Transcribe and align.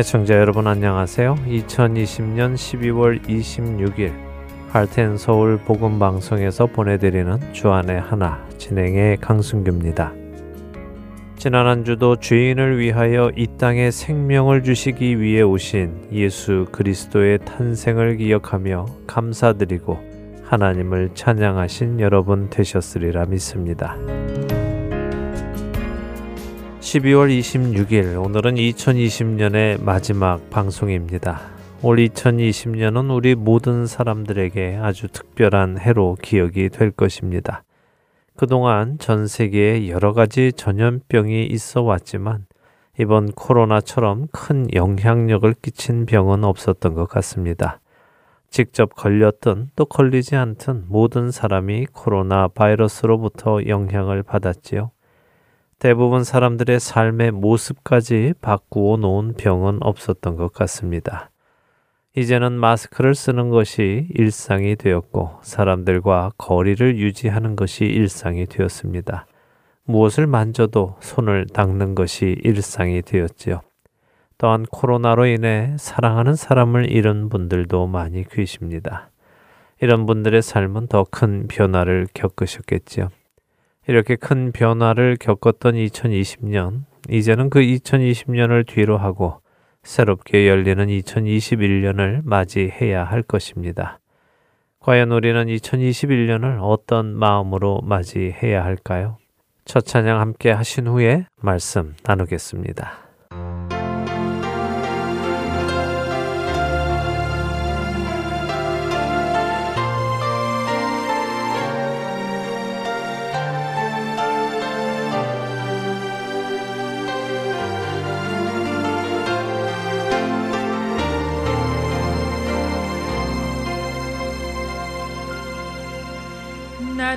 애청자 0.00 0.32
여러분 0.32 0.66
안녕하세요. 0.66 1.34
2020년 1.46 2.54
12월 2.54 3.22
26일 3.22 4.14
할텐 4.70 5.18
서울 5.18 5.58
복음 5.58 5.98
방송에서 5.98 6.64
보내드리는 6.64 7.52
주안의 7.52 8.00
하나 8.00 8.42
진행의 8.56 9.18
강순규입니다. 9.18 10.14
지난 11.36 11.66
한 11.66 11.84
주도 11.84 12.16
죄인을 12.16 12.78
위하여 12.78 13.30
이 13.36 13.46
땅에 13.58 13.90
생명을 13.90 14.62
주시기 14.62 15.20
위해 15.20 15.42
오신 15.42 16.08
예수 16.12 16.64
그리스도의 16.72 17.40
탄생을 17.44 18.16
기억하며 18.16 18.86
감사드리고 19.06 19.98
하나님을 20.44 21.10
찬양하신 21.12 22.00
여러분 22.00 22.48
되셨으리라 22.48 23.26
믿습니다. 23.26 23.98
12월 26.80 27.28
26일 27.28 28.24
오늘은 28.24 28.54
2020년의 28.54 29.82
마지막 29.82 30.48
방송입니다. 30.48 31.42
올 31.82 31.98
2020년은 31.98 33.14
우리 33.14 33.34
모든 33.34 33.86
사람들에게 33.86 34.78
아주 34.80 35.08
특별한 35.08 35.78
해로 35.78 36.16
기억이 36.22 36.70
될 36.70 36.90
것입니다. 36.90 37.64
그동안 38.34 38.96
전 38.98 39.26
세계에 39.26 39.88
여러 39.90 40.14
가지 40.14 40.52
전염병이 40.54 41.46
있어 41.48 41.82
왔지만 41.82 42.46
이번 42.98 43.30
코로나처럼 43.32 44.28
큰 44.32 44.66
영향력을 44.72 45.54
끼친 45.60 46.06
병은 46.06 46.44
없었던 46.44 46.94
것 46.94 47.06
같습니다. 47.10 47.78
직접 48.48 48.94
걸렸든 48.96 49.68
또 49.76 49.84
걸리지 49.84 50.34
않든 50.34 50.86
모든 50.88 51.30
사람이 51.30 51.88
코로나 51.92 52.48
바이러스로부터 52.48 53.66
영향을 53.66 54.22
받았지요. 54.22 54.92
대부분 55.80 56.24
사람들의 56.24 56.78
삶의 56.78 57.30
모습까지 57.30 58.34
바꾸어 58.42 58.98
놓은 58.98 59.32
병은 59.32 59.78
없었던 59.80 60.36
것 60.36 60.52
같습니다. 60.52 61.30
이제는 62.14 62.52
마스크를 62.52 63.14
쓰는 63.14 63.48
것이 63.48 64.06
일상이 64.10 64.76
되었고 64.76 65.38
사람들과 65.40 66.32
거리를 66.36 66.98
유지하는 66.98 67.56
것이 67.56 67.86
일상이 67.86 68.44
되었습니다. 68.44 69.26
무엇을 69.84 70.26
만져도 70.26 70.96
손을 71.00 71.46
닦는 71.46 71.94
것이 71.94 72.36
일상이 72.44 73.00
되었지요. 73.00 73.62
또한 74.36 74.66
코로나로 74.70 75.24
인해 75.24 75.76
사랑하는 75.78 76.34
사람을 76.34 76.92
잃은 76.92 77.30
분들도 77.30 77.86
많이 77.86 78.28
계십니다. 78.28 79.08
이런 79.80 80.04
분들의 80.04 80.42
삶은 80.42 80.88
더 80.88 81.06
큰 81.10 81.48
변화를 81.48 82.06
겪으셨겠지요. 82.12 83.08
이렇게 83.90 84.14
큰 84.14 84.52
변화를 84.52 85.16
겪었던 85.18 85.74
2020년, 85.74 86.84
이제는 87.08 87.50
그 87.50 87.58
2020년을 87.58 88.64
뒤로 88.64 88.96
하고 88.96 89.40
새롭게 89.82 90.48
열리는 90.48 90.86
2021년을 90.86 92.20
맞이해야 92.22 93.02
할 93.02 93.24
것입니다. 93.24 93.98
과연 94.78 95.10
우리는 95.10 95.44
2021년을 95.44 96.60
어떤 96.62 97.16
마음으로 97.16 97.80
맞이해야 97.82 98.62
할까요? 98.62 99.16
첫 99.64 99.84
찬양 99.84 100.20
함께 100.20 100.52
하신 100.52 100.86
후에 100.86 101.26
말씀 101.40 101.96
나누겠습니다. 102.04 103.09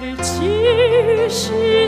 나를 0.04 1.30
지 1.30 1.83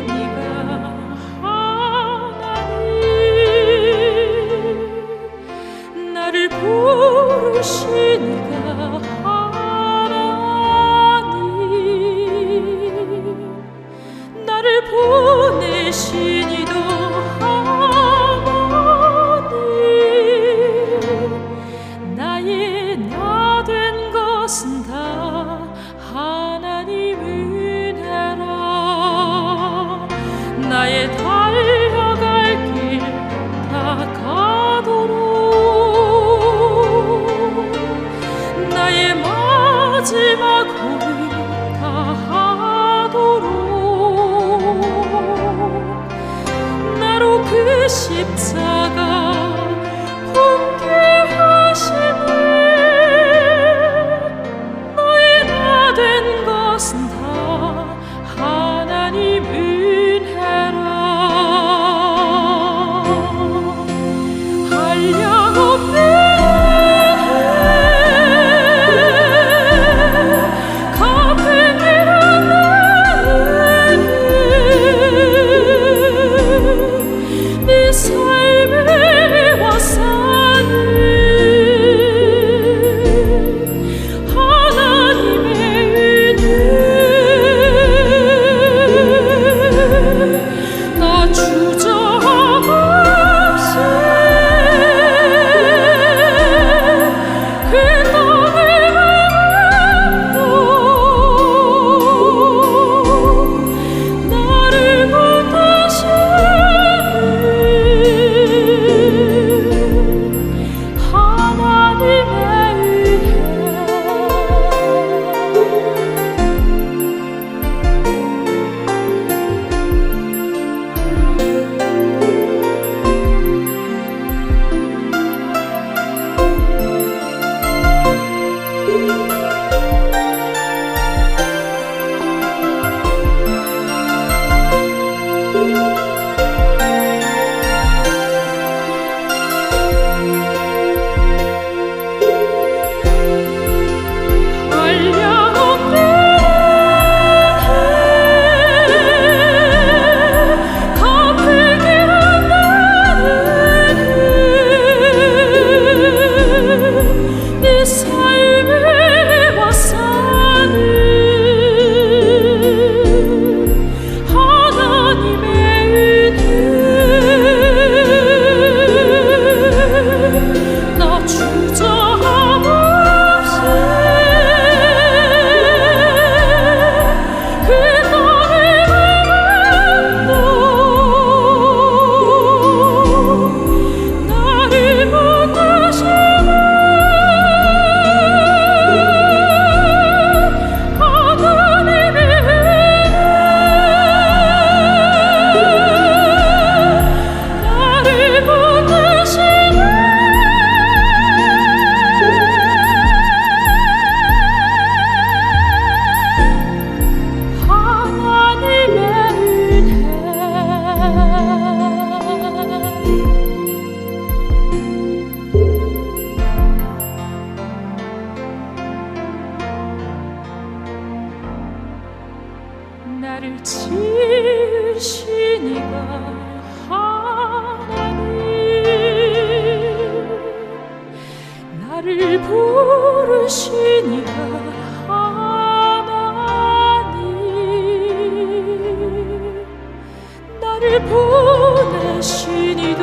보내시니도 242.21 243.01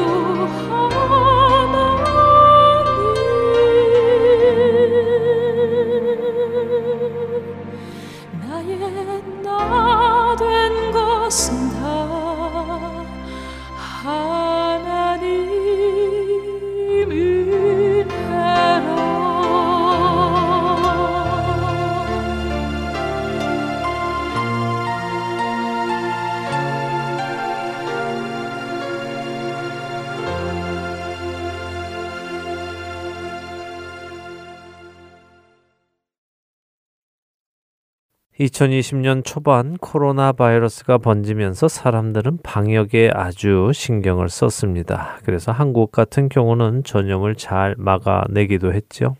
2020년 38.42 39.24
초반 39.24 39.76
코로나 39.76 40.32
바이러스가 40.32 40.98
번지면서 40.98 41.68
사람들은 41.68 42.38
방역에 42.42 43.10
아주 43.14 43.70
신경을 43.72 44.28
썼습니다. 44.28 45.18
그래서 45.24 45.52
한국 45.52 45.92
같은 45.92 46.28
경우는 46.28 46.82
전염을 46.82 47.36
잘 47.36 47.76
막아내기도 47.78 48.72
했죠. 48.72 49.14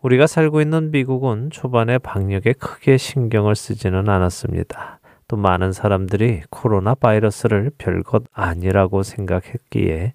우리가 0.00 0.28
살고 0.28 0.60
있는 0.60 0.92
미국은 0.92 1.50
초반에 1.50 1.98
방역에 1.98 2.52
크게 2.52 2.96
신경을 2.98 3.56
쓰지는 3.56 4.08
않았습니다. 4.08 5.00
또 5.26 5.36
많은 5.36 5.72
사람들이 5.72 6.42
코로나 6.48 6.94
바이러스를 6.94 7.72
별것 7.78 8.24
아니라고 8.32 9.02
생각했기에 9.02 10.12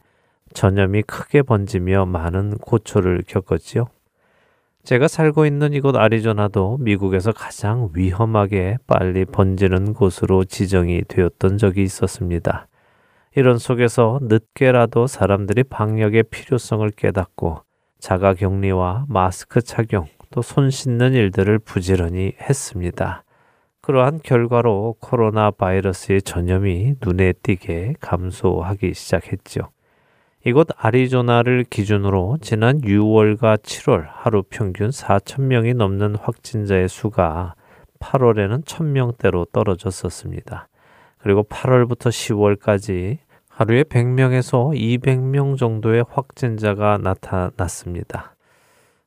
전염이 0.53 1.01
크게 1.01 1.41
번지며 1.41 2.05
많은 2.05 2.57
고초를 2.59 3.23
겪었지요. 3.27 3.87
제가 4.83 5.07
살고 5.07 5.45
있는 5.45 5.73
이곳 5.73 5.95
아리조나도 5.95 6.77
미국에서 6.79 7.31
가장 7.31 7.89
위험하게 7.93 8.77
빨리 8.87 9.25
번지는 9.25 9.93
곳으로 9.93 10.43
지정이 10.43 11.03
되었던 11.07 11.57
적이 11.57 11.83
있었습니다. 11.83 12.67
이런 13.35 13.57
속에서 13.57 14.19
늦게라도 14.23 15.07
사람들이 15.07 15.63
방역의 15.63 16.23
필요성을 16.23 16.89
깨닫고 16.91 17.61
자가 17.99 18.33
격리와 18.33 19.05
마스크 19.07 19.61
착용 19.61 20.07
또 20.31 20.41
손 20.41 20.69
씻는 20.71 21.13
일들을 21.13 21.59
부지런히 21.59 22.33
했습니다. 22.41 23.23
그러한 23.81 24.19
결과로 24.23 24.95
코로나 24.99 25.51
바이러스의 25.51 26.21
전염이 26.21 26.95
눈에 27.01 27.33
띄게 27.33 27.95
감소하기 27.99 28.93
시작했죠. 28.93 29.69
이곳 30.43 30.69
아리조나를 30.75 31.65
기준으로 31.69 32.39
지난 32.41 32.81
6월과 32.81 33.61
7월 33.61 34.07
하루 34.07 34.41
평균 34.41 34.89
4천 34.89 35.43
명이 35.43 35.75
넘는 35.75 36.15
확진자의 36.15 36.89
수가 36.89 37.53
8월에는 37.99 38.65
1000명대로 38.65 39.51
떨어졌었습니다. 39.51 40.67
그리고 41.19 41.43
8월부터 41.43 42.09
10월까지 42.09 43.19
하루에 43.49 43.83
100명에서 43.83 44.73
200명 44.75 45.59
정도의 45.59 46.05
확진자가 46.09 46.97
나타났습니다. 46.97 48.33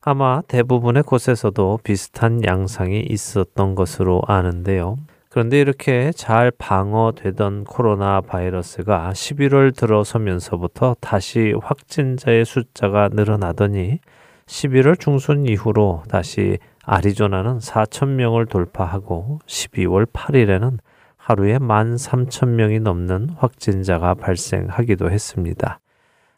아마 0.02 0.40
대부분의 0.42 1.02
곳에서도 1.02 1.81
비슷한 1.82 2.44
양상이 2.44 3.00
있었던 3.00 3.75
것으로 3.75 4.22
아는데요. 4.28 4.98
그런데 5.34 5.60
이렇게 5.60 6.12
잘 6.12 6.52
방어되던 6.52 7.64
코로나 7.64 8.20
바이러스가 8.20 9.10
11월 9.12 9.75
들어서면서부터 9.75 10.94
다시 11.00 11.52
확진자의 11.60 12.44
숫자가 12.44 13.08
늘어나더니 13.12 13.98
11월 14.46 14.96
중순 14.96 15.44
이후로 15.44 16.05
다시 16.08 16.58
아리조나는 16.84 17.58
4천명을 17.58 18.48
돌파하고 18.48 19.41
12월 19.44 20.06
8일에는 20.06 20.79
하루에 21.17 21.58
13,000명이 21.58 22.82
넘는 22.82 23.31
확진자가 23.36 24.14
발생하기도 24.14 25.10
했습니다. 25.10 25.81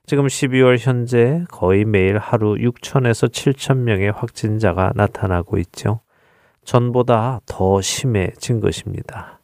지금 0.06 0.26
12월 0.26 0.78
현재 0.78 1.44
거의 1.50 1.84
매일 1.84 2.16
하루 2.16 2.54
6천에서 2.54 3.28
7천 3.28 3.76
명의 3.76 4.10
확진자가 4.10 4.92
나타나고 4.94 5.58
있죠. 5.58 6.00
전보다 6.66 7.40
더 7.46 7.80
심해진 7.80 8.60
것입니다. 8.60 9.40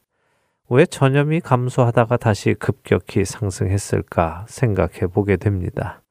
왜 0.69 0.85
전염이 0.85 1.41
감소하다가 1.41 2.17
다시 2.17 2.55
급격히 2.55 3.25
상승했을까 3.25 4.45
생각해 4.49 5.07
보게 5.13 5.37
됩니다. 5.37 6.03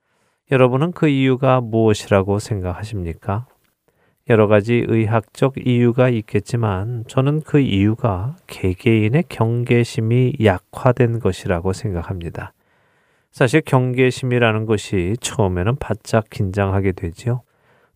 여러분은 0.52 0.94
그 0.94 1.10
이유가 1.10 1.60
무엇이라고 1.62 2.40
생각하십니까? 2.40 3.46
여러 4.30 4.48
가지 4.48 4.86
의학적 4.88 5.56
이유가 5.66 6.08
있겠지만 6.10 7.04
저는 7.08 7.42
그 7.42 7.60
이유가 7.60 8.38
개개인의 8.48 9.26
경계심이 9.28 10.36
약화된 10.42 11.20
것이라고 11.20 11.74
생각합니다. 11.74 12.54
사실 13.32 13.62
경계심이라는 13.62 14.66
것이 14.66 15.16
처음에는 15.20 15.76
바짝 15.78 16.30
긴장하게 16.30 16.94
되지요. 16.94 17.42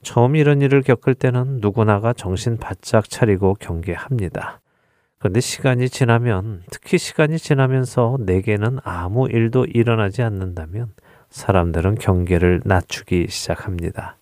처음 0.05 0.35
이런 0.35 0.61
일을 0.61 0.83
겪을 0.83 1.15
때는 1.15 1.57
누구나가 1.61 2.13
정신 2.13 2.57
바짝 2.57 3.09
차리고 3.09 3.55
경계합니다. 3.55 4.61
그런데 5.17 5.39
시간이 5.39 5.89
지나면, 5.89 6.61
특히 6.69 6.99
시간이 6.99 7.39
지나면서 7.39 8.17
내게는 8.19 8.77
아무 8.83 9.27
일도 9.27 9.65
일어나지 9.65 10.21
않는다면 10.21 10.93
사람들은 11.31 11.95
경계를 11.95 12.61
낮추기 12.63 13.25
시작합니다. 13.29 14.17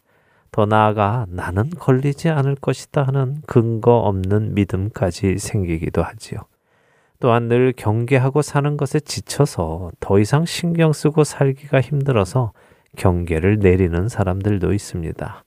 더 0.51 0.65
나아가 0.65 1.25
나는 1.27 1.69
걸리지 1.71 2.29
않을 2.29 2.55
것이다 2.55 3.03
하는 3.03 3.41
근거 3.45 3.97
없는 3.97 4.53
믿음까지 4.53 5.37
생기기도 5.37 6.01
하지요. 6.01 6.39
또한 7.19 7.49
늘 7.49 7.73
경계하고 7.75 8.41
사는 8.41 8.77
것에 8.77 9.01
지쳐서 9.01 9.91
더 9.99 10.17
이상 10.17 10.45
신경 10.45 10.93
쓰고 10.93 11.25
살기가 11.25 11.81
힘들어서 11.81 12.53
경계를 12.95 13.59
내리는 13.59 14.07
사람들도 14.07 14.71
있습니다. 14.71 15.43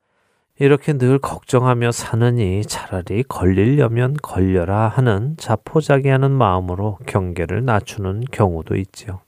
이렇게 0.58 0.94
늘 0.94 1.18
걱정하며 1.18 1.92
사느니 1.92 2.62
차라리 2.62 3.22
걸리려면 3.24 4.14
걸려라 4.22 4.88
하는 4.88 5.36
자포자기하는 5.36 6.30
마음으로 6.30 6.98
경계를 7.06 7.64
낮추는 7.64 8.24
경우도 8.32 8.76
있지요. 8.76 9.20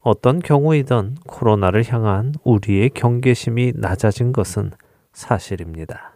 어떤 0.00 0.40
경우이든 0.40 1.16
코로나를 1.26 1.84
향한 1.88 2.34
우리의 2.42 2.90
경계심이 2.90 3.72
낮아진 3.76 4.32
것은 4.32 4.72
사실입니다. 5.12 6.12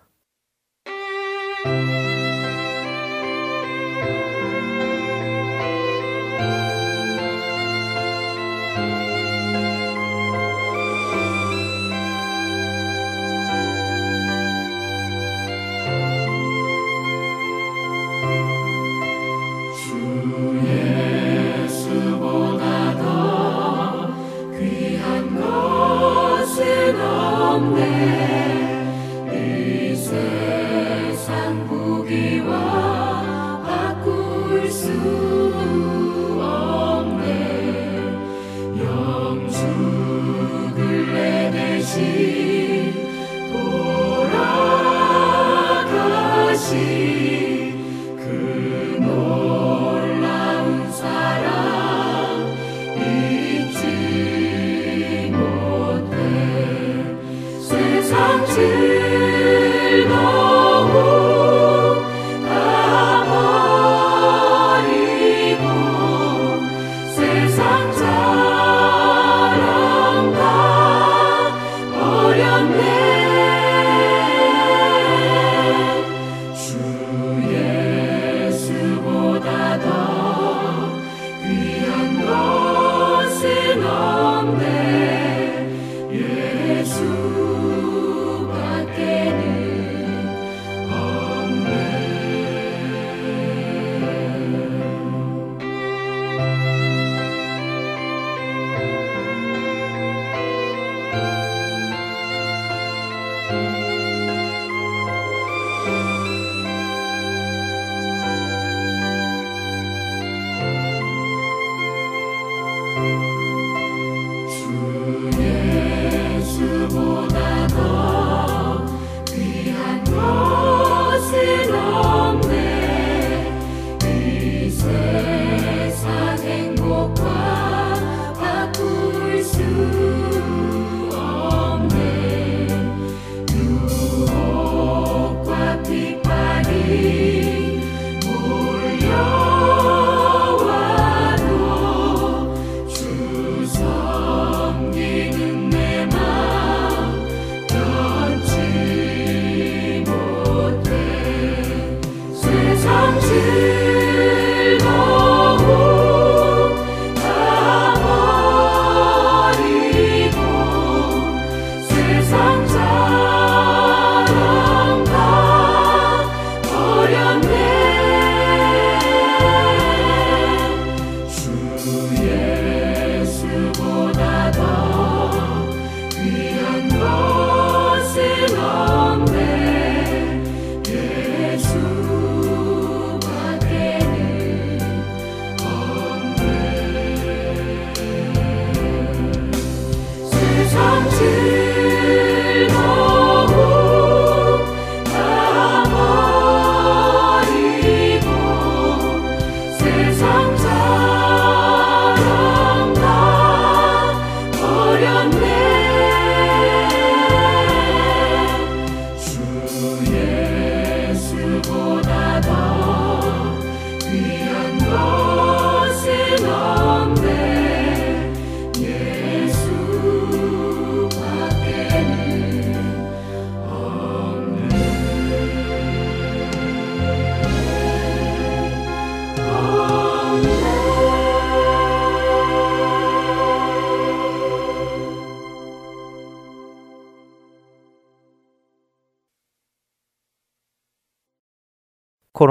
세 46.78 47.07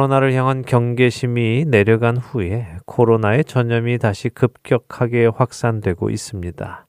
코로나를 0.08 0.34
향한 0.34 0.64
경계심이 0.64 1.66
내려간 1.68 2.16
후에 2.18 2.78
코로나의 2.86 3.44
전염이 3.44 3.98
다시 3.98 4.30
급격하게 4.30 5.26
확산되고 5.26 6.10
있습니다. 6.10 6.88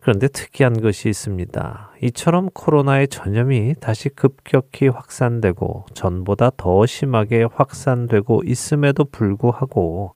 그런데 0.00 0.28
특이한 0.28 0.80
것이 0.80 1.08
있습니다. 1.08 1.90
이처럼 2.02 2.48
코로나의 2.50 3.08
전염이 3.08 3.74
다시 3.80 4.08
급격히 4.08 4.86
확산되고 4.86 5.86
전보다 5.94 6.50
더 6.56 6.86
심하게 6.86 7.42
확산되고 7.42 8.42
있음에도 8.44 9.04
불구하고 9.04 10.14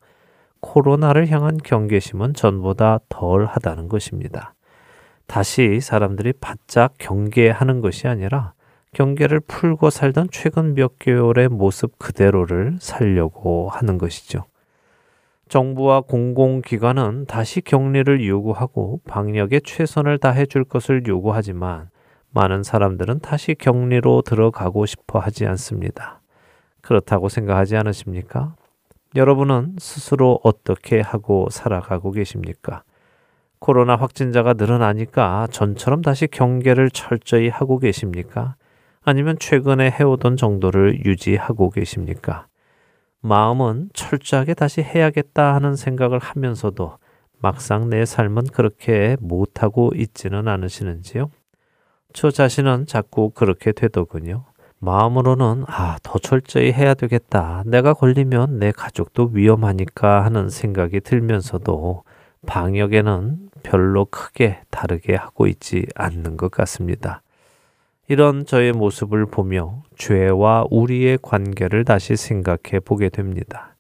코로나를 0.61 1.29
향한 1.31 1.59
경계심은 1.59 2.35
전보다 2.35 3.01
덜 3.09 3.47
하다는 3.47 3.89
것입니다. 3.89 4.55
다시 5.27 5.81
사람들이 5.81 6.33
바짝 6.41 6.95
경계하는 6.99 7.81
것이 7.81 8.07
아니라 8.07 8.54
경계를 8.95 9.41
풀고 9.41 9.91
살던 9.91 10.29
최근 10.33 10.75
몇 10.75 10.99
개월의 10.99 11.49
모습 11.49 11.99
그대로를 11.99 12.79
살려고 12.81 13.69
하는 13.69 13.99
것이죠. 13.99 14.47
정부와 15.49 16.01
공공기관은 16.01 17.27
다시 17.27 17.61
격리를 17.61 18.27
요구하고 18.27 19.01
방역에 19.07 19.61
최선을 19.63 20.19
다해 20.19 20.47
줄 20.47 20.65
것을 20.65 21.07
요구하지만 21.07 21.91
많은 22.31 22.63
사람들은 22.63 23.21
다시 23.21 23.55
격리로 23.55 24.23
들어가고 24.23 24.87
싶어 24.87 25.19
하지 25.19 25.47
않습니다. 25.47 26.21
그렇다고 26.81 27.29
생각하지 27.29 27.77
않으십니까? 27.77 28.57
여러분은 29.15 29.77
스스로 29.79 30.41
어떻게 30.43 31.01
하고 31.01 31.49
살아가고 31.51 32.11
계십니까? 32.11 32.83
코로나 33.61 33.97
확진자가 33.97 34.55
늘어나니까 34.55 35.47
전처럼 35.51 36.03
다시 36.03 36.27
경계를 36.27 36.91
철저히 36.91 37.49
하고 37.49 37.79
계십니까? 37.79 38.57
아니면 39.05 39.37
최근에 39.39 39.91
해오던 39.91 40.37
정도를 40.37 41.05
유지하고 41.05 41.71
계십니까? 41.71 42.47
마음은 43.21 43.91
철저하게 43.93 44.55
다시 44.55 44.83
해야겠다 44.83 45.55
하는 45.55 45.77
생각을 45.77 46.19
하면서도 46.19 46.99
막상 47.39 47.91
내 47.91 48.07
삶은 48.07 48.45
그렇게 48.53 49.17
못하고 49.21 49.91
있지는 49.95 50.49
않으시는지요? 50.49 51.31
저 52.15 52.31
자신은 52.31 52.87
자꾸 52.87 53.31
그렇게 53.31 53.73
되더군요. 53.73 54.45
마음으로는 54.79 55.65
아, 55.67 55.97
더 56.03 56.19
철저히 56.19 56.73
해야 56.73 56.95
되겠다. 56.95 57.63
내가 57.67 57.93
걸리면 57.93 58.59
내 58.59 58.73
가족도 58.73 59.31
위험하니까 59.33 60.25
하는 60.25 60.49
생각이 60.49 61.01
들면서도 61.01 62.05
방역에는 62.47 63.51
별로 63.63 64.05
크게 64.07 64.61
다르게 64.71 65.15
하고 65.15 65.47
있지 65.47 65.87
않는 65.95 66.37
것 66.37 66.51
같습니다. 66.51 67.24
이런 68.07 68.45
저의 68.45 68.73
모습을 68.73 69.25
보며 69.25 69.83
죄와 69.97 70.67
우리의 70.71 71.19
관계를 71.23 71.85
다시 71.85 72.17
생각해 72.17 72.81
보게 72.85 73.09
됩니다. 73.09 73.77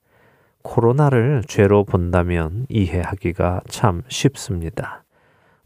코로나를 0.62 1.42
죄로 1.46 1.84
본다면 1.84 2.64
이해하기가 2.70 3.60
참 3.68 4.02
쉽습니다. 4.08 5.04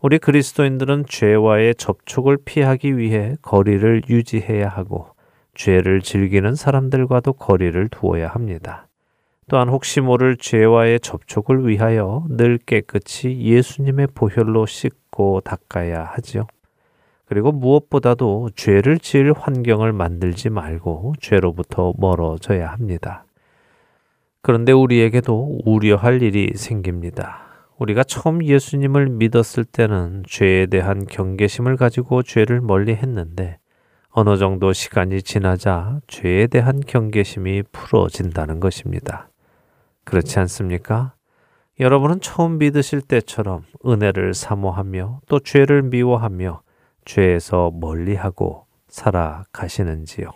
우리 0.01 0.19
그리스도인들은 0.19 1.05
죄와의 1.09 1.77
접촉을 1.77 2.39
피하기 2.45 2.99
위해 2.99 3.37
거리를 3.43 4.03
유지해야 4.09 4.69
하고 4.69 5.07
죄를 5.55 6.01
즐기는 6.03 6.55
사람들과도 6.55 7.35
거리를 7.35 7.89
두어야 7.91 8.29
합니다. 8.29 8.89
또한 9.49 9.69
혹시 9.69 10.01
모를 10.01 10.37
죄와의 10.37 10.99
접촉을 11.01 11.67
위하여 11.69 12.27
늘 12.29 12.59
깨끗이 12.59 13.39
예수님의 13.41 14.09
보혈로 14.15 14.67
씻고 14.67 15.43
닦아야 15.43 16.11
하지요. 16.13 16.47
그리고 17.29 17.53
무엇보다도 17.53 18.51
죄를 18.57 18.99
지을 18.99 19.35
환경을 19.35 19.93
만들지 19.93 20.49
말고 20.49 21.15
죄로부터 21.21 21.93
멀어져야 21.99 22.71
합니다. 22.71 23.25
그런데 24.41 24.73
우리에게도 24.73 25.61
우려할 25.67 26.23
일이 26.23 26.53
생깁니다. 26.57 27.43
우리가 27.77 28.03
처음 28.03 28.43
예수님을 28.43 29.11
믿었을 29.11 29.65
때는 29.65 30.23
죄에 30.27 30.67
대한 30.67 31.05
경계심을 31.05 31.77
가지고 31.77 32.23
죄를 32.23 32.63
멀리 32.63 32.95
했는데 32.95 33.59
어느 34.09 34.39
정도 34.39 34.73
시간이 34.73 35.21
지나자 35.21 36.01
죄에 36.07 36.47
대한 36.47 36.81
경계심이 36.81 37.65
풀어진다는 37.71 38.59
것입니다. 38.59 39.29
그렇지 40.05 40.39
않습니까? 40.41 41.13
여러분은 41.79 42.21
처음 42.23 42.57
믿으실 42.57 43.03
때처럼 43.03 43.65
은혜를 43.87 44.33
사모하며 44.33 45.21
또 45.29 45.39
죄를 45.39 45.83
미워하며 45.83 46.63
죄에서 47.09 47.71
멀리하고 47.71 48.67
살아가시는지요? 48.89 50.31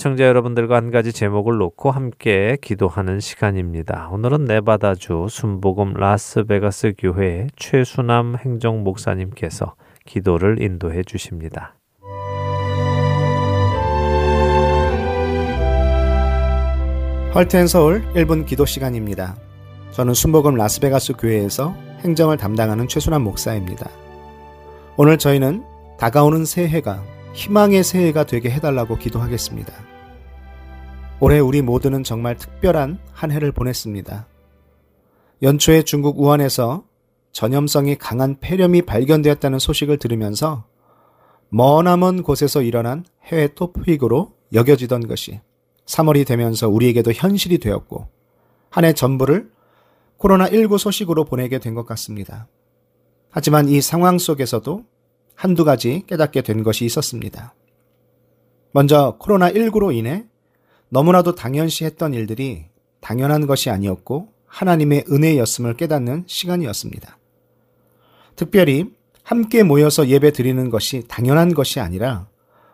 애청자 0.00 0.24
여러분들과 0.24 0.76
한 0.76 0.90
가지 0.90 1.12
제목을 1.12 1.58
놓고 1.58 1.90
함께 1.90 2.56
기도하는 2.62 3.20
시간입니다. 3.20 4.08
오늘은 4.10 4.46
네바다주 4.46 5.26
순복음 5.28 5.92
라스베가스 5.92 6.94
교회 6.96 7.48
최수남 7.56 8.34
행정 8.42 8.82
목사님께서 8.82 9.74
기도를 10.06 10.62
인도해 10.62 11.02
주십니다. 11.02 11.74
헐텐 17.34 17.66
서울 17.66 18.02
1분 18.14 18.46
기도 18.46 18.64
시간입니다. 18.64 19.36
저는 19.90 20.14
순복음 20.14 20.54
라스베가스 20.54 21.12
교회에서 21.12 21.76
행정을 22.04 22.38
담당하는 22.38 22.88
최순환 22.88 23.20
목사입니다. 23.20 23.90
오늘 24.96 25.18
저희는 25.18 25.62
다가오는 25.98 26.46
새해가 26.46 27.02
희망의 27.34 27.84
새해가 27.84 28.24
되게 28.24 28.50
해달라고 28.50 28.96
기도하겠습니다. 28.96 29.89
올해 31.20 31.38
우리 31.38 31.60
모두는 31.62 32.02
정말 32.02 32.36
특별한 32.36 32.98
한 33.12 33.30
해를 33.30 33.52
보냈습니다. 33.52 34.26
연초에 35.42 35.82
중국 35.82 36.18
우한에서 36.20 36.84
전염성이 37.32 37.96
강한 37.96 38.38
폐렴이 38.40 38.82
발견되었다는 38.82 39.58
소식을 39.58 39.98
들으면서 39.98 40.64
머나먼 41.50 42.22
곳에서 42.22 42.62
일어난 42.62 43.04
해외 43.24 43.48
토픽으로 43.48 44.32
여겨지던 44.52 45.08
것이 45.08 45.40
3월이 45.86 46.26
되면서 46.26 46.68
우리에게도 46.68 47.12
현실이 47.12 47.58
되었고 47.58 48.08
한 48.70 48.84
해 48.84 48.92
전부를 48.92 49.50
코로나19 50.18 50.78
소식으로 50.78 51.24
보내게 51.24 51.58
된 51.58 51.74
것 51.74 51.84
같습니다. 51.86 52.46
하지만 53.30 53.68
이 53.68 53.80
상황 53.80 54.18
속에서도 54.18 54.84
한두 55.34 55.64
가지 55.64 56.02
깨닫게 56.06 56.42
된 56.42 56.62
것이 56.62 56.84
있었습니다. 56.84 57.54
먼저 58.72 59.16
코로나19로 59.20 59.94
인해 59.94 60.26
너무나도 60.90 61.34
당연시 61.34 61.84
했던 61.84 62.14
일들이 62.14 62.66
당연한 63.00 63.46
것이 63.46 63.70
아니었고 63.70 64.28
하나님의 64.46 65.04
은혜였음을 65.10 65.76
깨닫는 65.76 66.24
시간이었습니다. 66.26 67.16
특별히 68.36 68.90
함께 69.22 69.62
모여서 69.62 70.08
예배 70.08 70.32
드리는 70.32 70.70
것이 70.70 71.04
당연한 71.08 71.54
것이 71.54 71.80
아니라 71.80 72.26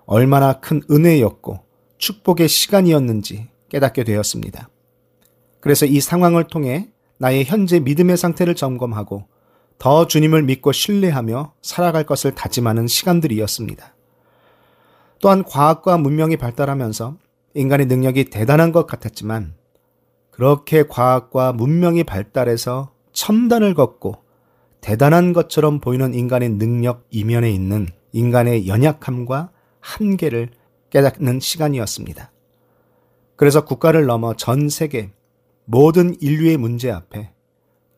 얼마나 0.07 0.61
큰 0.61 0.83
은혜였고 0.91 1.61
축복의 1.99 2.49
시간이었는지 2.49 3.49
깨닫게 3.69 4.05
되었습니다. 4.05 4.69
그래서 5.61 5.85
이 5.85 6.01
상황을 6.01 6.45
통해 6.45 6.89
나의 7.19 7.45
현재 7.45 7.81
믿음의 7.81 8.17
상태를 8.17 8.55
점검하고 8.55 9.27
더 9.79 10.07
주님을 10.07 10.43
믿고 10.45 10.73
신뢰하며 10.73 11.55
살아갈 11.61 12.05
것을 12.05 12.35
다짐하는 12.35 12.87
시간들이었습니다. 12.87 13.95
또한 15.21 15.45
과학과 15.45 15.99
문명이 15.99 16.37
발달하면서 16.37 17.17
인간의 17.57 17.87
능력이 17.87 18.27
대단한 18.27 18.71
것 18.71 18.87
같았지만 18.87 19.55
그렇게 20.31 20.87
과학과 20.87 21.53
문명이 21.53 22.05
발달해서 22.05 22.93
첨단을 23.13 23.75
걷고 23.75 24.17
대단한 24.83 25.33
것처럼 25.33 25.81
보이는 25.81 26.15
인간의 26.15 26.51
능력 26.51 27.07
이면에 27.11 27.51
있는 27.51 27.89
인간의 28.13 28.69
연약함과 28.69 29.51
한계를 29.81 30.51
깨닫는 30.91 31.41
시간이었습니다. 31.41 32.31
그래서 33.37 33.65
국가를 33.65 34.07
넘어 34.07 34.35
전 34.35 34.69
세계 34.69 35.11
모든 35.65 36.15
인류의 36.21 36.59
문제 36.59 36.91
앞에 36.91 37.33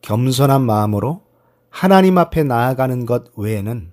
겸손한 0.01 0.61
마음으로 0.61 1.21
하나님 1.69 2.17
앞에 2.17 2.43
나아가는 2.43 3.05
것 3.05 3.25
외에는 3.35 3.91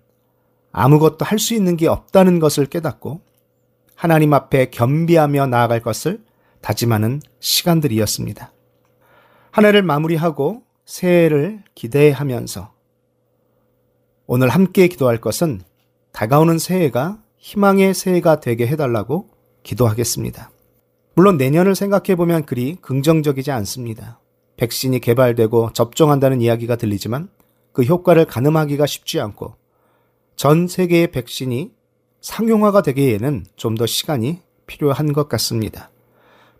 아무것도 0.72 1.24
할 1.24 1.38
수 1.38 1.54
있는 1.54 1.76
게 1.76 1.88
없다는 1.88 2.38
것을 2.38 2.66
깨닫고 2.66 3.20
하나님 3.96 4.34
앞에 4.34 4.70
겸비하며 4.70 5.46
나아갈 5.46 5.80
것을 5.80 6.22
다짐하는 6.60 7.22
시간들이었습니다. 7.40 8.52
한 9.50 9.64
해를 9.64 9.82
마무리하고 9.82 10.62
새해를 10.84 11.62
기대하면서 11.74 12.72
오늘 14.26 14.50
함께 14.50 14.86
기도할 14.86 15.20
것은 15.20 15.62
다가오는 16.12 16.58
새해가 16.58 17.18
희망의 17.38 17.94
새해가 17.94 18.40
되게 18.40 18.66
해달라고 18.66 19.30
기도하겠습니다. 19.62 20.50
물론 21.14 21.38
내년을 21.38 21.74
생각해 21.74 22.16
보면 22.16 22.44
그리 22.44 22.76
긍정적이지 22.76 23.50
않습니다. 23.50 24.20
백신이 24.58 25.00
개발되고 25.00 25.72
접종한다는 25.72 26.42
이야기가 26.42 26.76
들리지만 26.76 27.28
그 27.72 27.82
효과를 27.82 28.26
가늠하기가 28.26 28.84
쉽지 28.86 29.20
않고 29.20 29.54
전 30.34 30.68
세계의 30.68 31.12
백신이 31.12 31.75
상용화가 32.26 32.82
되기에는 32.82 33.46
좀 33.54 33.76
더 33.76 33.86
시간이 33.86 34.40
필요한 34.66 35.12
것 35.12 35.28
같습니다. 35.28 35.92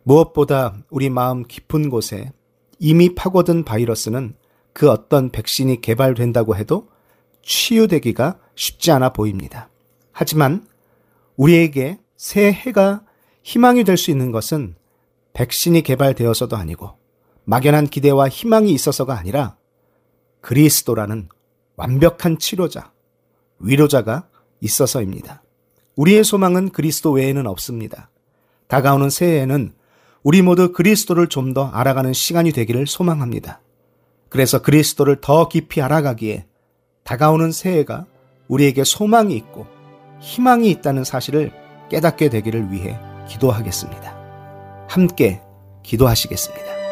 무엇보다 0.05 0.77
우리 0.91 1.11
마음 1.11 1.43
깊은 1.43 1.91
곳에 1.91 2.33
이미 2.79 3.17
파고든 3.17 3.65
바이러스는 3.65 4.37
그 4.73 4.89
어떤 4.89 5.31
백신이 5.31 5.81
개발된다고 5.81 6.55
해도 6.55 6.89
치유되기가 7.43 8.39
쉽지 8.55 8.93
않아 8.93 9.09
보입니다. 9.13 9.69
하지만 10.13 10.65
우리에게 11.37 11.99
새 12.17 12.53
해가 12.53 13.03
희망이 13.43 13.83
될 13.83 13.97
수 13.97 14.13
있는 14.13 14.31
것은 14.31 14.77
백신이 15.33 15.83
개발되어서도 15.83 16.57
아니고 16.57 16.93
막연한 17.43 17.89
기대와 17.89 18.29
희망이 18.29 18.71
있어서가 18.71 19.19
아니라 19.19 19.57
그리스도라는 20.43 21.29
완벽한 21.75 22.39
치료자, 22.39 22.93
위로자가 23.59 24.29
있어서입니다. 24.61 25.43
우리의 25.97 26.25
소망은 26.25 26.71
그리스도 26.71 27.13
외에는 27.13 27.47
없습니다. 27.47 28.11
다가오는 28.69 29.11
새해에는 29.11 29.73
우리 30.23 30.43
모두 30.43 30.73
그리스도를 30.73 31.29
좀 31.29 31.55
더 31.55 31.69
알아가는 31.69 32.13
시간이 32.13 32.53
되기를 32.53 32.87
소망합니다. 32.87 33.61
그래서 34.29 34.61
그리스도를 34.61 35.21
더 35.21 35.49
깊이 35.49 35.81
알아가기에 35.81 36.47
다가오는 37.05 37.53
새해가 37.53 38.07
우리에게 38.49 38.85
소망이 38.85 39.37
있고 39.37 39.67
희망이 40.21 40.71
있다는 40.71 41.05
사실을 41.05 41.53
깨닫게 41.91 42.29
되기를 42.29 42.73
위해 42.73 42.99
기도하겠습니다. 43.29 44.17
함께 44.89 45.41
기도하시겠습니다. 45.83 46.86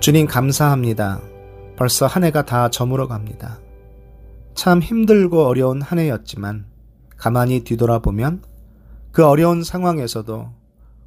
주님 0.00 0.26
감사합니다. 0.26 1.20
벌써 1.76 2.06
한 2.06 2.24
해가 2.24 2.46
다 2.46 2.70
저물어 2.70 3.06
갑니다. 3.06 3.60
참 4.54 4.80
힘들고 4.80 5.44
어려운 5.44 5.82
한 5.82 5.98
해였지만 5.98 6.64
가만히 7.18 7.64
뒤돌아보면 7.64 8.42
그 9.12 9.26
어려운 9.26 9.62
상황에서도 9.62 10.50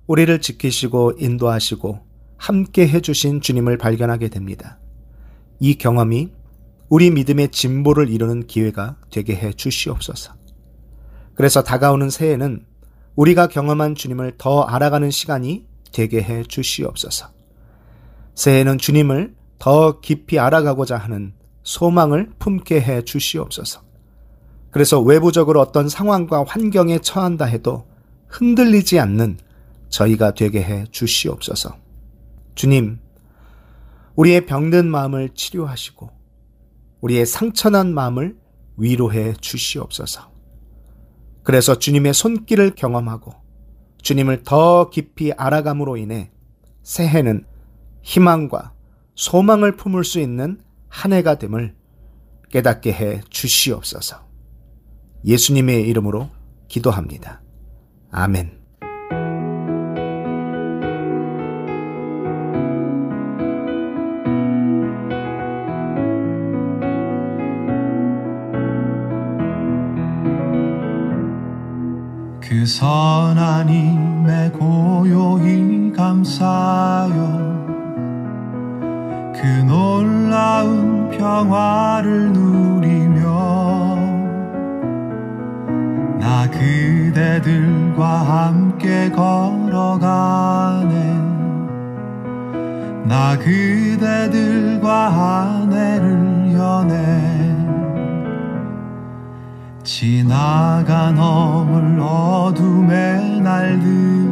우리를 0.05 0.39
지키시고 0.39 1.13
인도하시고 1.17 2.01
함께 2.37 2.87
해주신 2.87 3.41
주님을 3.41 3.79
발견하게 3.79 4.29
됩니다. 4.29 4.77
이 5.59 5.73
경험이 5.73 6.31
우리 6.87 7.09
믿음의 7.09 7.49
진보를 7.49 8.09
이루는 8.09 8.45
기회가 8.45 8.97
되게 9.09 9.35
해 9.35 9.53
주시옵소서. 9.53 10.35
그래서 11.33 11.63
다가오는 11.63 12.11
새해는 12.11 12.63
우리가 13.15 13.47
경험한 13.47 13.95
주님을 13.95 14.35
더 14.37 14.61
알아가는 14.61 15.09
시간이 15.09 15.65
되게 15.91 16.21
해 16.21 16.43
주시옵소서. 16.43 17.32
새해는 18.35 18.77
주님을 18.77 19.35
더 19.59 19.99
깊이 20.01 20.39
알아가고자 20.39 20.97
하는 20.97 21.33
소망을 21.63 22.31
품게 22.39 22.81
해 22.81 23.03
주시옵소서. 23.03 23.81
그래서 24.71 24.99
외부적으로 24.99 25.61
어떤 25.61 25.87
상황과 25.87 26.43
환경에 26.47 26.99
처한다 26.99 27.45
해도 27.45 27.87
흔들리지 28.27 28.99
않는 28.99 29.37
저희가 29.89 30.33
되게 30.33 30.63
해 30.63 30.85
주시옵소서. 30.91 31.77
주님, 32.55 32.99
우리의 34.15 34.45
병든 34.45 34.89
마음을 34.89 35.29
치료하시고 35.29 36.09
우리의 37.01 37.25
상처난 37.25 37.93
마음을 37.93 38.35
위로해 38.77 39.33
주시옵소서. 39.39 40.31
그래서 41.43 41.77
주님의 41.77 42.13
손길을 42.13 42.73
경험하고 42.75 43.33
주님을 44.01 44.43
더 44.43 44.89
깊이 44.89 45.31
알아감으로 45.33 45.97
인해 45.97 46.31
새해는 46.81 47.45
희망과 48.03 48.73
소망을 49.15 49.75
품을 49.75 50.03
수 50.03 50.19
있는 50.19 50.59
한 50.89 51.13
해가 51.13 51.39
됨을 51.39 51.75
깨닫게 52.51 52.93
해 52.93 53.21
주시옵소서. 53.29 54.27
예수님의 55.25 55.87
이름으로 55.87 56.29
기도합니다. 56.67 57.41
아멘. 58.11 58.61
그 72.41 72.65
선한 72.67 73.67
힘에 73.69 74.51
고요히 74.51 75.91
감사요 75.91 77.52
그 79.33 79.47
놀라운 79.67 81.09
평화를 81.09 82.31
누리며 82.31 83.23
나 86.19 86.47
그대들과 86.49 88.07
함께 88.07 89.09
걸어가네. 89.09 90.93
나 93.05 93.37
그대들과 93.37 95.09
한 95.09 95.73
해를 95.73 96.53
여네. 96.53 97.53
지나가 99.83 101.11
넘을 101.11 101.99
어둠의 101.99 103.41
날들이 103.41 104.22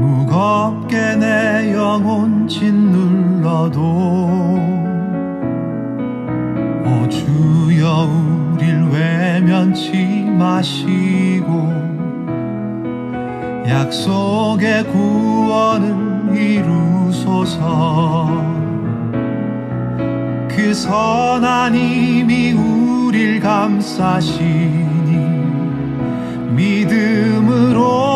무겁게 0.00 1.14
내 1.16 1.74
영혼 1.74 2.48
짓눌러도 2.48 3.80
오 6.86 7.08
주여 7.08 8.08
우릴 8.54 8.82
외면치 8.84 10.24
마시고 10.38 11.70
약속의 13.68 14.84
구원을 14.84 16.36
이루소서. 16.36 18.28
그 20.48 20.74
선한 20.74 21.74
힘이 21.74 22.52
우릴 22.52 23.40
감싸시니 23.40 24.80
믿음으로 26.54 28.09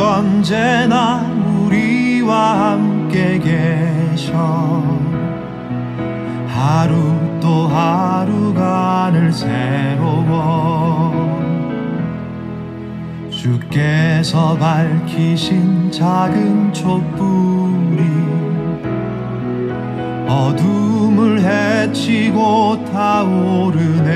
언제나 0.00 1.26
우리와 1.64 2.72
함께 2.72 3.38
계셔. 3.38 4.82
하루 6.48 7.40
또 7.40 7.66
하루가 7.68 9.10
늘 9.12 9.32
새로워. 9.32 11.12
주께서 13.30 14.56
밝히신 14.56 15.90
작은 15.90 16.72
촛불이 16.72 18.02
어둠을 20.28 21.40
헤치고 21.40 22.84
타오르네. 22.92 24.12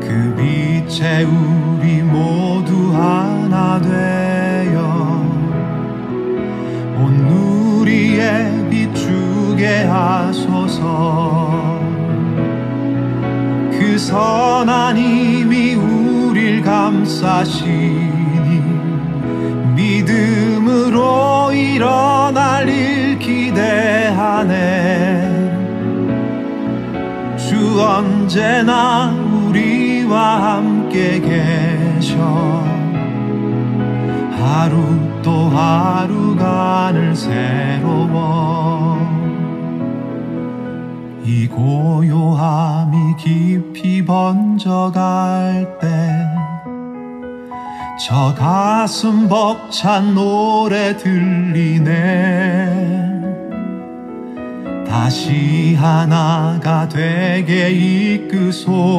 그 0.00 0.34
빛에 0.38 1.24
우리 1.24 2.02
모두 2.02 2.57
하나 2.98 3.80
되어 3.80 4.78
온 6.98 7.14
누리에 7.28 8.68
비추게 8.68 9.84
하소서. 9.84 11.78
그 13.70 13.96
선한 13.96 14.96
힘이 14.96 15.74
우릴 15.74 16.60
감싸시니 16.62 17.68
믿음으로 19.76 21.52
일어날 21.52 22.68
일 22.68 23.18
기대하네. 23.18 24.58
주 27.36 27.80
언제나 27.80 29.12
우리와 29.12 30.56
함께 30.56 31.20
계셔 31.20 32.67
하루 34.48 35.22
또 35.22 35.48
하루가 35.50 36.92
늘 36.92 37.14
새로워. 37.14 38.98
이 41.24 41.46
고요함이 41.46 43.16
깊이 43.18 44.04
번져갈 44.04 45.78
때 45.80 45.88
저 47.98 48.32
가슴 48.34 49.28
벅찬 49.28 50.14
노래 50.14 50.96
들리네. 50.96 51.90
다시 54.88 55.74
하나가 55.74 56.88
되게 56.88 57.70
이끄소서 57.70 58.94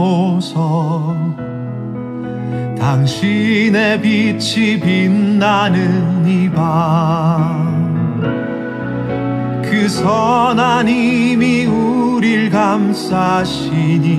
당신의 2.79 4.01
빛이 4.01 4.79
빛나는 4.79 6.25
이 6.25 6.49
밤. 6.49 7.69
그 9.61 9.87
선한 9.87 10.87
힘이 10.87 11.65
우릴 11.65 12.49
감싸시니 12.49 14.17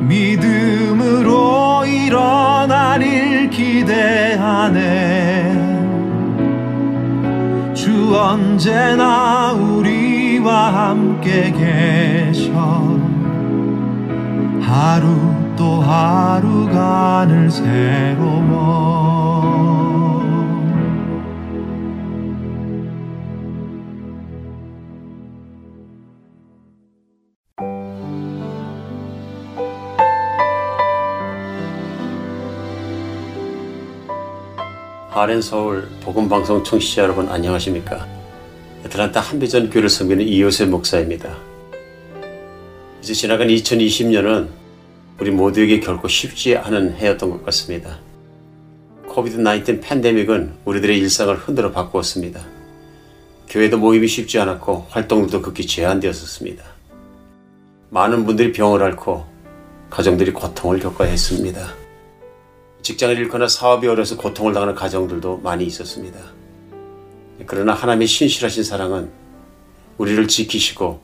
믿음으로 0.00 1.84
일어날 1.86 3.02
일 3.02 3.48
기대하네. 3.48 4.82
주 7.72 8.14
언제나 8.16 9.52
우리와 9.52 10.90
함께 10.90 11.52
계셔 11.52 13.11
하루 14.72 15.06
또 15.54 15.82
하루가 15.82 17.26
늘 17.28 17.50
새로워 17.50 18.32
하렌 35.10 35.42
서울 35.42 35.86
복음방송 36.00 36.64
청취자 36.64 37.02
여러분 37.02 37.28
안녕하십니까? 37.28 38.08
애틀란타 38.86 39.20
한비전 39.20 39.68
교회를 39.68 39.90
섬기는 39.90 40.26
이효세 40.26 40.64
목사입니다. 40.64 41.36
이제 43.02 43.12
지나간 43.12 43.48
2020년은 43.48 44.61
우리 45.22 45.30
모두에게 45.30 45.78
결코 45.78 46.08
쉽지 46.08 46.56
않은 46.56 46.96
해였던 46.96 47.30
것 47.30 47.44
같습니다. 47.44 48.00
코비드-19 49.06 49.80
팬데믹은 49.80 50.52
우리들의 50.64 50.98
일상을 50.98 51.32
흔들어 51.36 51.70
바꾸었습니다. 51.70 52.44
교회도 53.48 53.78
모임이 53.78 54.08
쉽지 54.08 54.40
않았고 54.40 54.88
활동도 54.90 55.40
극히 55.40 55.64
제한되었었습니다. 55.64 56.64
많은 57.90 58.26
분들이 58.26 58.50
병을 58.50 58.82
앓고 58.82 59.24
가정들이 59.90 60.32
고통을 60.32 60.80
겪어야 60.80 61.10
했습니다. 61.10 61.72
직장을 62.82 63.16
잃거나 63.16 63.46
사업이 63.46 63.86
어려서 63.86 64.16
고통을 64.16 64.52
당하는 64.52 64.74
가정들도 64.74 65.38
많이 65.38 65.64
있었습니다. 65.66 66.18
그러나 67.46 67.74
하나님의 67.74 68.08
신실하신 68.08 68.64
사랑은 68.64 69.08
우리를 69.98 70.26
지키시고 70.26 71.00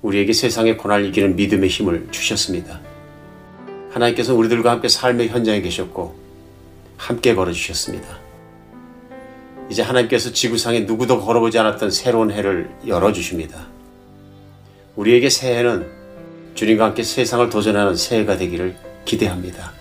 우리에게 0.00 0.32
세상의 0.32 0.78
고난을 0.78 1.04
이기는 1.08 1.36
믿음의 1.36 1.68
힘을 1.68 2.08
주셨습니다. 2.10 2.80
하나님께서 3.90 4.34
우리들과 4.34 4.70
함께 4.70 4.88
삶의 4.88 5.28
현장에 5.28 5.60
계셨고 5.60 6.14
함께 6.96 7.34
걸어주셨습니다. 7.34 8.18
이제 9.68 9.82
하나님께서 9.82 10.32
지구상에 10.32 10.80
누구도 10.80 11.20
걸어보지 11.20 11.58
않았던 11.58 11.90
새로운 11.90 12.30
해를 12.30 12.70
열어주십니다. 12.86 13.66
우리에게 14.96 15.30
새해는 15.30 15.86
주님과 16.54 16.86
함께 16.86 17.02
세상을 17.02 17.48
도전하는 17.50 17.94
새해가 17.94 18.36
되기를 18.36 18.76
기대합니다. 19.04 19.72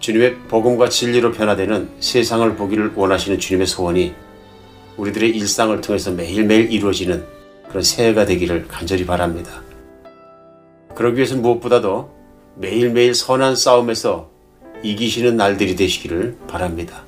주님의 0.00 0.36
복음과 0.48 0.88
진리로 0.88 1.32
변화되는 1.32 1.90
세상을 2.00 2.56
보기를 2.56 2.92
원하시는 2.94 3.38
주님의 3.38 3.66
소원이 3.66 4.14
우리들의 4.96 5.30
일상을 5.30 5.78
통해서 5.82 6.10
매일매일 6.10 6.72
이루어지는 6.72 7.24
그런 7.68 7.82
새해가 7.82 8.24
되기를 8.24 8.66
간절히 8.66 9.04
바랍니다. 9.04 9.62
그러기 10.94 11.18
위해서 11.18 11.36
무엇보다도 11.36 12.19
매일매일 12.56 13.14
선한 13.14 13.56
싸움에서 13.56 14.30
이기시는 14.82 15.36
날들이 15.36 15.76
되시기를 15.76 16.38
바랍니다. 16.48 17.04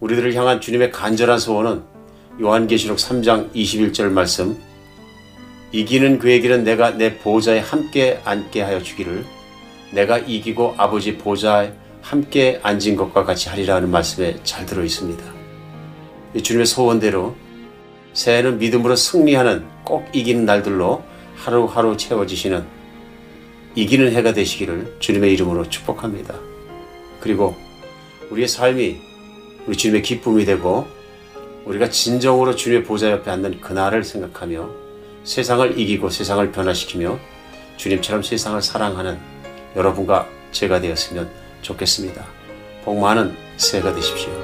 우리들을 0.00 0.34
향한 0.34 0.60
주님의 0.60 0.90
간절한 0.90 1.38
소원은 1.38 1.82
요한계시록 2.40 2.98
3장 2.98 3.52
21절 3.54 4.10
말씀 4.10 4.58
이기는 5.72 6.18
그에게는 6.18 6.64
내가 6.64 6.90
내 6.90 7.18
보좌에 7.18 7.58
함께 7.58 8.20
앉게 8.24 8.62
하여 8.62 8.82
주기를 8.82 9.24
내가 9.92 10.18
이기고 10.18 10.74
아버지 10.76 11.16
보좌에 11.16 11.72
함께 12.02 12.60
앉은 12.62 12.96
것과 12.96 13.24
같이 13.24 13.48
하리라는 13.48 13.90
말씀에 13.90 14.36
잘 14.44 14.66
들어 14.66 14.84
있습니다. 14.84 15.24
주님의 16.42 16.66
소원대로 16.66 17.34
새해는 18.12 18.58
믿음으로 18.58 18.94
승리하는 18.94 19.64
꼭 19.84 20.06
이기는 20.12 20.44
날들로 20.44 21.02
하루하루 21.36 21.96
채워지시는 21.96 22.64
이기는 23.74 24.12
해가 24.12 24.32
되시기를 24.32 24.96
주님의 25.00 25.32
이름으로 25.32 25.68
축복합니다. 25.68 26.34
그리고 27.20 27.56
우리의 28.30 28.48
삶이 28.48 29.00
우리 29.66 29.76
주님의 29.76 30.02
기쁨이 30.02 30.44
되고 30.44 30.86
우리가 31.64 31.90
진정으로 31.90 32.54
주님의 32.54 32.84
보좌 32.84 33.10
옆에 33.10 33.30
앉는 33.30 33.60
그날을 33.60 34.04
생각하며 34.04 34.68
세상을 35.24 35.78
이기고 35.78 36.10
세상을 36.10 36.52
변화시키며 36.52 37.18
주님처럼 37.76 38.22
세상을 38.22 38.60
사랑하는 38.60 39.18
여러분과 39.74 40.28
제가 40.52 40.80
되었으면 40.80 41.30
좋겠습니다. 41.62 42.24
복 42.84 42.98
많은 43.00 43.34
새해가 43.56 43.94
되십시오. 43.94 44.43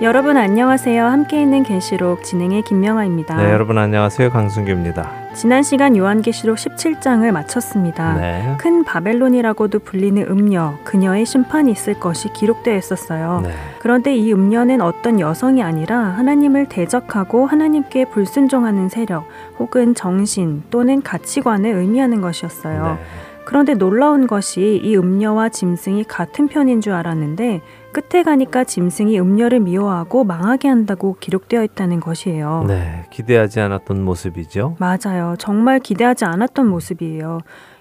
여러분 0.00 0.36
안녕하세요. 0.36 1.04
함께 1.04 1.42
있는 1.42 1.64
계시록 1.64 2.22
진행의 2.22 2.62
김명아입니다. 2.62 3.36
네, 3.36 3.50
여러분 3.50 3.78
안녕하세요. 3.78 4.30
강순규입니다. 4.30 5.10
지난 5.34 5.64
시간 5.64 5.96
요한계시록 5.96 6.56
17장을 6.56 7.28
마쳤습니다. 7.32 8.14
네. 8.14 8.56
큰 8.60 8.84
바벨론이라고도 8.84 9.80
불리는 9.80 10.22
음녀, 10.30 10.74
그녀의 10.84 11.26
심판이 11.26 11.72
있을 11.72 11.98
것이 11.98 12.32
기록되어 12.32 12.76
있었어요. 12.76 13.40
네. 13.42 13.50
그런데 13.80 14.14
이 14.14 14.32
음녀는 14.32 14.80
어떤 14.82 15.18
여성이 15.18 15.64
아니라 15.64 15.98
하나님을 15.98 16.66
대적하고 16.66 17.46
하나님께 17.46 18.04
불순종하는 18.04 18.88
세력 18.88 19.26
혹은 19.58 19.96
정신 19.96 20.62
또는 20.70 21.02
가치관을 21.02 21.74
의미하는 21.74 22.20
것이었어요. 22.20 22.98
네. 23.00 23.04
그런데 23.48 23.72
놀라운 23.72 24.26
것이 24.26 24.78
이 24.84 24.94
음녀와 24.94 25.48
짐승이 25.48 26.04
같은 26.04 26.48
편인 26.48 26.82
줄 26.82 26.92
알았는데 26.92 27.62
끝에 27.92 28.22
가니까 28.22 28.64
짐승이 28.64 29.18
음녀를 29.18 29.60
미워하고 29.60 30.24
망하게 30.24 30.68
한다고 30.68 31.16
기록되어 31.18 31.64
있다는 31.64 32.00
것이에요. 32.00 32.64
네, 32.68 33.06
기대하지 33.10 33.60
않았던 33.60 34.04
모습이죠. 34.04 34.76
맞아요. 34.78 35.36
정말 35.38 35.80
기대하지 35.80 36.24
않았던 36.24 36.68
모습이에요. 36.68 37.38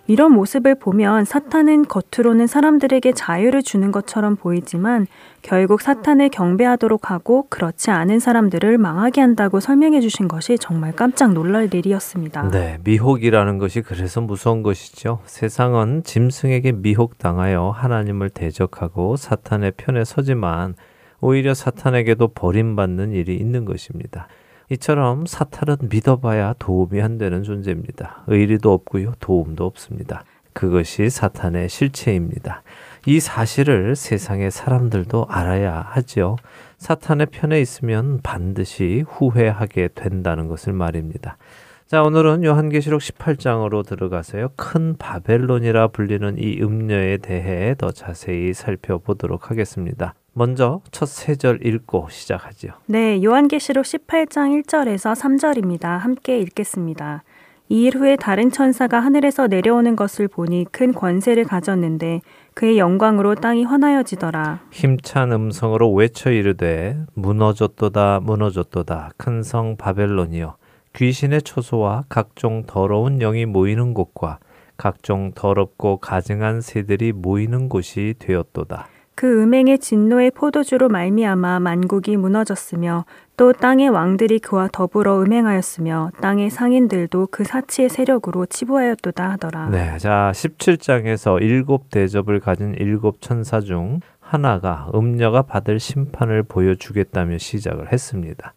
이런 0.07 0.31
모습을 0.31 0.75
보면 0.75 1.25
사탄은 1.25 1.85
겉으로는 1.85 2.47
사람들에게 2.47 3.11
자유를 3.11 3.61
주는 3.61 3.91
것처럼 3.91 4.37
보이지만 4.37 5.05
결국 5.41 5.81
사탄을 5.81 6.29
경배하도록 6.29 7.11
하고 7.11 7.47
그렇지 7.49 7.91
않은 7.91 8.19
사람들을 8.19 8.77
망하게 8.77 9.21
한다고 9.21 9.59
설명해 9.59 9.99
주신 9.99 10.27
것이 10.27 10.57
정말 10.57 10.93
깜짝 10.93 11.33
놀랄 11.33 11.73
일이었습니다. 11.73 12.49
네, 12.51 12.77
미혹이라는 12.85 13.57
것이 13.57 13.81
그래서 13.81 14.21
무서운 14.21 14.63
것이죠. 14.63 15.19
세상은 15.25 16.03
짐승에게 16.03 16.71
미혹당하여 16.71 17.71
하나님을 17.71 18.29
대적하고 18.29 19.17
사탄의 19.17 19.73
편에 19.75 20.05
서지만 20.05 20.75
오히려 21.19 21.53
사탄에게도 21.53 22.29
버림받는 22.29 23.11
일이 23.11 23.35
있는 23.35 23.65
것입니다. 23.65 24.27
이처럼 24.69 25.25
사탄은 25.25 25.89
믿어봐야 25.89 26.55
도움이 26.59 27.01
안 27.01 27.17
되는 27.17 27.43
존재입니다. 27.43 28.23
의리도 28.27 28.73
없고요, 28.73 29.13
도움도 29.19 29.65
없습니다. 29.65 30.23
그것이 30.53 31.09
사탄의 31.09 31.69
실체입니다. 31.69 32.63
이 33.05 33.19
사실을 33.19 33.95
세상의 33.95 34.51
사람들도 34.51 35.27
알아야 35.29 35.79
하죠. 35.91 36.35
사탄의 36.79 37.27
편에 37.27 37.61
있으면 37.61 38.19
반드시 38.21 39.05
후회하게 39.07 39.89
된다는 39.95 40.47
것을 40.47 40.73
말입니다. 40.73 41.37
자, 41.85 42.03
오늘은 42.03 42.43
요한계시록 42.43 42.99
18장으로 42.99 43.85
들어가서요. 43.85 44.49
큰 44.57 44.97
바벨론이라 44.97 45.87
불리는 45.89 46.35
이 46.37 46.61
음녀에 46.61 47.17
대해 47.17 47.75
더 47.77 47.91
자세히 47.91 48.53
살펴보도록 48.53 49.51
하겠습니다. 49.51 50.13
먼저 50.37 50.81
첫 50.91 51.07
세 51.07 51.35
절 51.35 51.65
읽고 51.65 52.09
시작하죠. 52.11 52.69
네, 52.85 53.23
요한계시록 53.23 53.83
18장 53.85 54.61
1절에서 54.63 55.15
3절입니다. 55.19 55.97
함께 55.97 56.39
읽겠습니다. 56.39 57.23
이일 57.69 57.97
후에 57.97 58.15
다른 58.15 58.49
천사가 58.51 58.99
하늘에서 58.99 59.47
내려오는 59.47 59.95
것을 59.95 60.27
보니 60.27 60.67
큰 60.71 60.93
권세를 60.93 61.43
가졌는데 61.43 62.21
그의 62.53 62.77
영광으로 62.77 63.35
땅이 63.35 63.63
환하여지더라. 63.65 64.61
힘찬 64.71 65.31
음성으로 65.33 65.91
외쳐 65.93 66.31
이르되 66.31 66.97
무너졌도다 67.15 68.21
무너졌도다 68.21 69.11
큰 69.17 69.41
성 69.43 69.75
바벨론이여 69.75 70.55
귀신의 70.95 71.41
초소와 71.41 72.05
각종 72.09 72.63
더러운 72.67 73.17
영이 73.19 73.45
모이는 73.45 73.93
곳과 73.93 74.39
각종 74.77 75.31
더럽고 75.33 75.97
가증한 75.97 76.61
새들이 76.61 77.11
모이는 77.11 77.67
곳이 77.69 78.13
되었도다. 78.19 78.87
그 79.17 79.41
음행의 79.41 79.79
진노의 79.79 80.29
포도주로 80.29 80.89
말미암아 80.89 81.59
만국이 81.59 82.17
무너졌으며 82.17 83.05
또 83.35 83.51
땅의 83.51 83.89
왕들이 83.89 84.37
그와 84.37 84.69
더불어 84.71 85.23
음행하였으며 85.23 86.11
땅의 86.21 86.51
상인들도 86.51 87.29
그 87.31 87.43
사치의 87.43 87.89
세력으로 87.89 88.45
치부하였도다 88.45 89.31
하더라. 89.31 89.69
네, 89.69 89.97
자 89.97 90.31
17장에서 90.35 91.41
일곱 91.41 91.89
대접을 91.89 92.39
가진 92.39 92.75
일곱 92.77 93.19
천사 93.19 93.59
중 93.59 94.01
하나가 94.19 94.91
음녀가 94.93 95.41
받을 95.41 95.79
심판을 95.79 96.43
보여주겠다며 96.43 97.39
시작을 97.39 97.91
했습니다. 97.91 98.53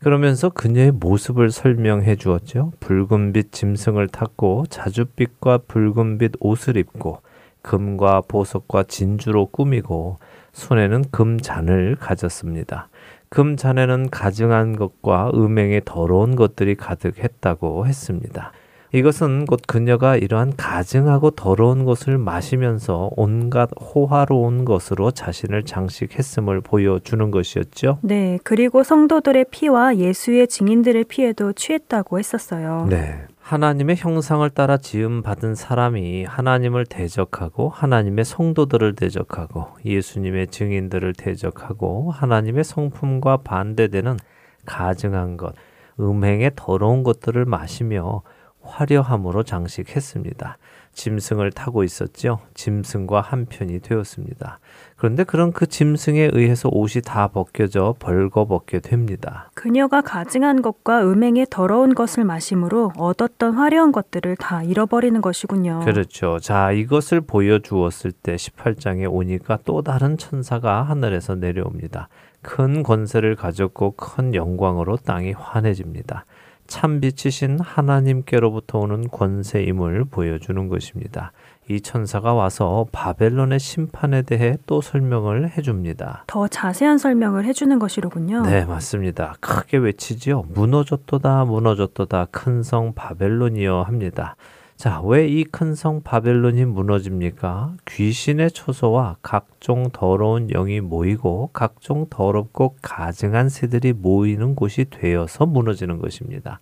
그러면서 0.00 0.48
그녀의 0.48 0.90
모습을 0.90 1.52
설명해 1.52 2.16
주었죠. 2.16 2.72
붉은빛 2.80 3.52
짐승을 3.52 4.08
탔고 4.08 4.64
자줏빛과 4.70 5.68
붉은빛 5.68 6.32
옷을 6.40 6.78
입고 6.78 7.20
금과 7.62 8.22
보석과 8.28 8.84
진주로 8.84 9.46
꾸미고 9.46 10.18
손에는 10.52 11.04
금잔을 11.10 11.96
가졌습니다. 11.98 12.88
금잔에는 13.28 14.10
가증한 14.10 14.76
것과 14.76 15.30
음행의 15.34 15.82
더러운 15.84 16.34
것들이 16.34 16.74
가득했다고 16.74 17.86
했습니다. 17.86 18.52
이것은 18.92 19.46
곧 19.46 19.60
그녀가 19.68 20.16
이러한 20.16 20.54
가증하고 20.56 21.30
더러운 21.30 21.84
것을 21.84 22.18
마시면서 22.18 23.10
온갖 23.16 23.70
호화로운 23.80 24.64
것으로 24.64 25.12
자신을 25.12 25.62
장식했음을 25.62 26.60
보여주는 26.60 27.30
것이었죠. 27.30 27.98
네, 28.02 28.40
그리고 28.42 28.82
성도들의 28.82 29.46
피와 29.52 29.96
예수의 29.96 30.48
증인들의 30.48 31.04
피에도 31.04 31.52
취했다고 31.52 32.18
했었어요. 32.18 32.86
네. 32.90 33.26
하나님의 33.50 33.96
형상을 33.96 34.48
따라 34.50 34.76
지음 34.76 35.22
받은 35.22 35.56
사람이 35.56 36.22
하나님을 36.22 36.86
대적하고 36.86 37.68
하나님의 37.68 38.24
성도들을 38.24 38.94
대적하고 38.94 39.66
예수님의 39.84 40.46
증인들을 40.46 41.14
대적하고 41.14 42.12
하나님의 42.12 42.62
성품과 42.62 43.38
반대되는 43.38 44.18
가증한 44.66 45.36
것, 45.36 45.56
음행의 45.98 46.52
더러운 46.54 47.02
것들을 47.02 47.44
마시며 47.44 48.22
화려함으로 48.62 49.42
장식했습니다. 49.42 50.58
짐승을 50.92 51.52
타고 51.52 51.84
있었죠. 51.84 52.40
짐승과 52.54 53.20
한편이 53.20 53.80
되었습니다. 53.80 54.58
그런데 54.96 55.24
그런 55.24 55.52
그 55.52 55.66
짐승에 55.66 56.30
의해서 56.32 56.68
옷이 56.70 57.02
다 57.02 57.28
벗겨져 57.28 57.94
벌거벗게 57.98 58.80
됩니다. 58.80 59.50
그녀가 59.54 60.00
가증한 60.00 60.62
것과 60.62 61.04
음행의 61.04 61.46
더러운 61.48 61.94
것을 61.94 62.24
마심으로 62.24 62.92
얻었던 62.96 63.54
화려한 63.54 63.92
것들을 63.92 64.36
다 64.36 64.62
잃어버리는 64.62 65.20
것이군요. 65.20 65.80
그렇죠. 65.84 66.38
자, 66.40 66.72
이것을 66.72 67.22
보여주었을 67.22 68.12
때 68.12 68.36
18장에 68.36 69.10
오니까 69.10 69.58
또 69.64 69.82
다른 69.82 70.18
천사가 70.18 70.82
하늘에서 70.82 71.36
내려옵니다. 71.36 72.08
큰 72.42 72.82
권세를 72.82 73.36
가졌고 73.36 73.92
큰 73.92 74.34
영광으로 74.34 74.96
땅이 74.96 75.32
환해집니다. 75.32 76.24
참 76.70 77.00
빛이신 77.00 77.58
하나님께로부터 77.60 78.78
오는 78.78 79.08
권세임을 79.08 80.04
보여주는 80.04 80.68
것입니다. 80.68 81.32
이 81.68 81.80
천사가 81.80 82.32
와서 82.32 82.86
바벨론의 82.92 83.58
심판에 83.58 84.22
대해 84.22 84.56
또 84.66 84.80
설명을 84.80 85.50
해줍니다. 85.58 86.24
더 86.28 86.48
자세한 86.48 86.98
설명을 86.98 87.44
해주는 87.44 87.78
것이로군요. 87.78 88.42
네, 88.42 88.64
맞습니다. 88.64 89.34
크게 89.40 89.78
외치지요. 89.78 90.44
무너졌도다, 90.54 91.44
무너졌도다, 91.44 92.26
큰 92.30 92.62
성 92.62 92.94
바벨론이여 92.94 93.82
합니다. 93.82 94.36
자, 94.80 95.02
왜 95.02 95.28
이 95.28 95.44
큰 95.44 95.74
성 95.74 96.00
바벨론이 96.02 96.64
무너집니까? 96.64 97.74
귀신의 97.86 98.50
초소와 98.52 99.16
각종 99.20 99.90
더러운 99.92 100.46
영이 100.46 100.80
모이고 100.80 101.50
각종 101.52 102.06
더럽고 102.08 102.76
가증한 102.80 103.50
새들이 103.50 103.92
모이는 103.92 104.54
곳이 104.54 104.86
되어서 104.88 105.44
무너지는 105.44 105.98
것입니다. 105.98 106.60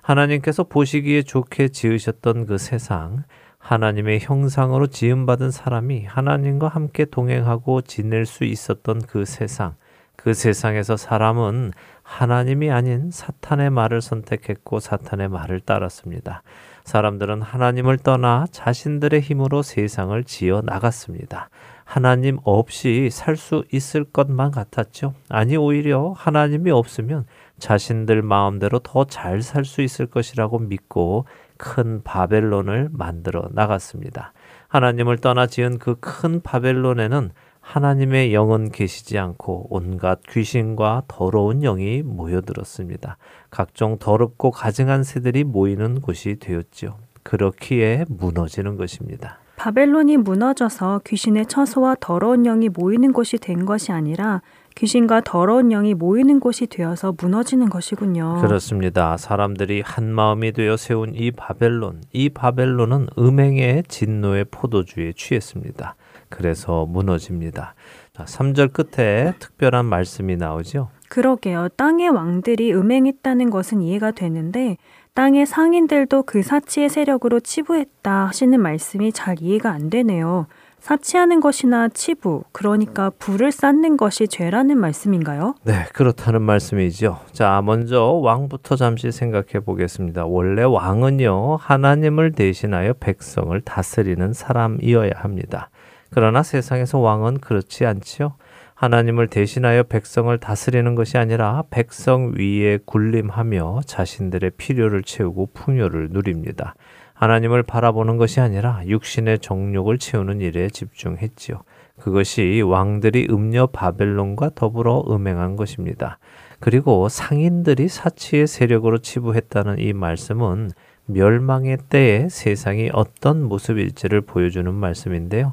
하나님께서 0.00 0.64
보시기에 0.64 1.20
좋게 1.22 1.68
지으셨던 1.68 2.46
그 2.46 2.56
세상, 2.56 3.24
하나님의 3.58 4.20
형상으로 4.20 4.86
지음받은 4.86 5.50
사람이 5.50 6.06
하나님과 6.06 6.68
함께 6.68 7.04
동행하고 7.04 7.82
지낼 7.82 8.24
수 8.24 8.44
있었던 8.44 9.02
그 9.02 9.26
세상, 9.26 9.74
그 10.16 10.32
세상에서 10.32 10.96
사람은 10.96 11.72
하나님이 12.02 12.70
아닌 12.70 13.10
사탄의 13.10 13.68
말을 13.68 14.00
선택했고 14.00 14.80
사탄의 14.80 15.28
말을 15.28 15.60
따랐습니다. 15.60 16.42
사람들은 16.90 17.40
하나님을 17.42 17.98
떠나 17.98 18.46
자신들의 18.50 19.20
힘으로 19.20 19.62
세상을 19.62 20.24
지어 20.24 20.60
나갔습니다. 20.64 21.48
하나님 21.84 22.38
없이 22.42 23.10
살 23.12 23.36
수 23.36 23.64
있을 23.72 24.02
것만 24.02 24.50
같았죠. 24.50 25.14
아니, 25.28 25.56
오히려 25.56 26.12
하나님이 26.16 26.72
없으면 26.72 27.26
자신들 27.60 28.22
마음대로 28.22 28.80
더 28.80 29.04
잘 29.04 29.40
살 29.40 29.64
수 29.64 29.82
있을 29.82 30.06
것이라고 30.06 30.58
믿고 30.58 31.26
큰 31.56 32.02
바벨론을 32.02 32.88
만들어 32.90 33.48
나갔습니다. 33.52 34.32
하나님을 34.66 35.18
떠나 35.18 35.46
지은 35.46 35.78
그 35.78 35.94
큰 36.00 36.40
바벨론에는 36.42 37.30
하나님의 37.60 38.34
영은 38.34 38.72
계시지 38.72 39.16
않고 39.16 39.68
온갖 39.70 40.20
귀신과 40.28 41.04
더러운 41.06 41.60
영이 41.60 42.02
모여들었습니다. 42.02 43.16
각종 43.50 43.98
더럽고 43.98 44.50
가증한 44.50 45.02
새들이 45.02 45.44
모이는 45.44 46.00
곳이 46.00 46.36
되었지요. 46.40 46.96
그렇기에 47.22 48.04
무너지는 48.08 48.76
것입니다. 48.76 49.38
바벨론이 49.56 50.16
무너져서 50.16 51.02
귀신의 51.06 51.44
처소와 51.44 51.96
더러운 52.00 52.44
영이 52.44 52.70
모이는 52.70 53.12
곳이 53.12 53.36
된 53.36 53.66
것이 53.66 53.92
아니라 53.92 54.40
귀신과 54.74 55.20
더러운 55.20 55.68
영이 55.68 55.92
모이는 55.92 56.40
곳이 56.40 56.66
되어서 56.66 57.12
무너지는 57.20 57.68
것이군요. 57.68 58.40
그렇습니다. 58.40 59.18
사람들이 59.18 59.82
한 59.84 60.14
마음이 60.14 60.52
되어 60.52 60.78
세운 60.78 61.14
이 61.14 61.30
바벨론, 61.30 62.00
이 62.14 62.30
바벨론은 62.30 63.08
음행의 63.18 63.82
진노의 63.88 64.46
포도주에 64.50 65.12
취했습니다. 65.14 65.94
그래서 66.30 66.86
무너집니다. 66.86 67.74
자, 68.14 68.24
3절 68.24 68.72
끝에 68.72 69.34
특별한 69.40 69.84
말씀이 69.84 70.36
나오죠. 70.36 70.88
그러게요. 71.10 71.68
땅의 71.76 72.08
왕들이 72.08 72.72
음행했다는 72.72 73.50
것은 73.50 73.82
이해가 73.82 74.12
되는데 74.12 74.78
땅의 75.14 75.44
상인들도 75.44 76.22
그 76.22 76.42
사치의 76.42 76.88
세력으로 76.88 77.40
치부했다 77.40 78.26
하시는 78.28 78.58
말씀이 78.60 79.12
잘 79.12 79.36
이해가 79.40 79.70
안 79.70 79.90
되네요. 79.90 80.46
사치하는 80.78 81.40
것이나 81.40 81.88
치부, 81.88 82.44
그러니까 82.52 83.10
불을 83.18 83.52
쌓는 83.52 83.96
것이 83.96 84.28
죄라는 84.28 84.78
말씀인가요? 84.78 85.56
네, 85.64 85.84
그렇다는 85.92 86.40
말씀이죠. 86.42 87.18
자, 87.32 87.60
먼저 87.62 88.02
왕부터 88.04 88.76
잠시 88.76 89.12
생각해 89.12 89.60
보겠습니다. 89.64 90.24
원래 90.24 90.62
왕은요, 90.62 91.56
하나님을 91.56 92.32
대신하여 92.32 92.94
백성을 92.94 93.60
다스리는 93.60 94.32
사람이어야 94.32 95.10
합니다. 95.16 95.68
그러나 96.10 96.42
세상에서 96.42 96.98
왕은 96.98 97.40
그렇지 97.40 97.84
않지요. 97.84 98.34
하나님을 98.80 99.26
대신하여 99.26 99.82
백성을 99.82 100.38
다스리는 100.38 100.94
것이 100.94 101.18
아니라 101.18 101.64
백성 101.68 102.32
위에 102.34 102.78
군림하며 102.86 103.80
자신들의 103.84 104.52
필요를 104.56 105.02
채우고 105.02 105.50
풍요를 105.52 106.08
누립니다. 106.12 106.74
하나님을 107.12 107.62
바라보는 107.62 108.16
것이 108.16 108.40
아니라 108.40 108.80
육신의 108.86 109.40
정욕을 109.40 109.98
채우는 109.98 110.40
일에 110.40 110.70
집중했지요. 110.70 111.60
그것이 111.98 112.62
왕들이 112.64 113.26
음녀 113.28 113.66
바벨론과 113.66 114.52
더불어 114.54 115.04
음행한 115.10 115.56
것입니다. 115.56 116.18
그리고 116.58 117.10
상인들이 117.10 117.86
사치의 117.86 118.46
세력으로 118.46 119.00
치부했다는 119.00 119.78
이 119.80 119.92
말씀은 119.92 120.70
멸망의 121.04 121.76
때에 121.90 122.30
세상이 122.30 122.88
어떤 122.94 123.42
모습일지를 123.42 124.22
보여주는 124.22 124.72
말씀인데요. 124.72 125.52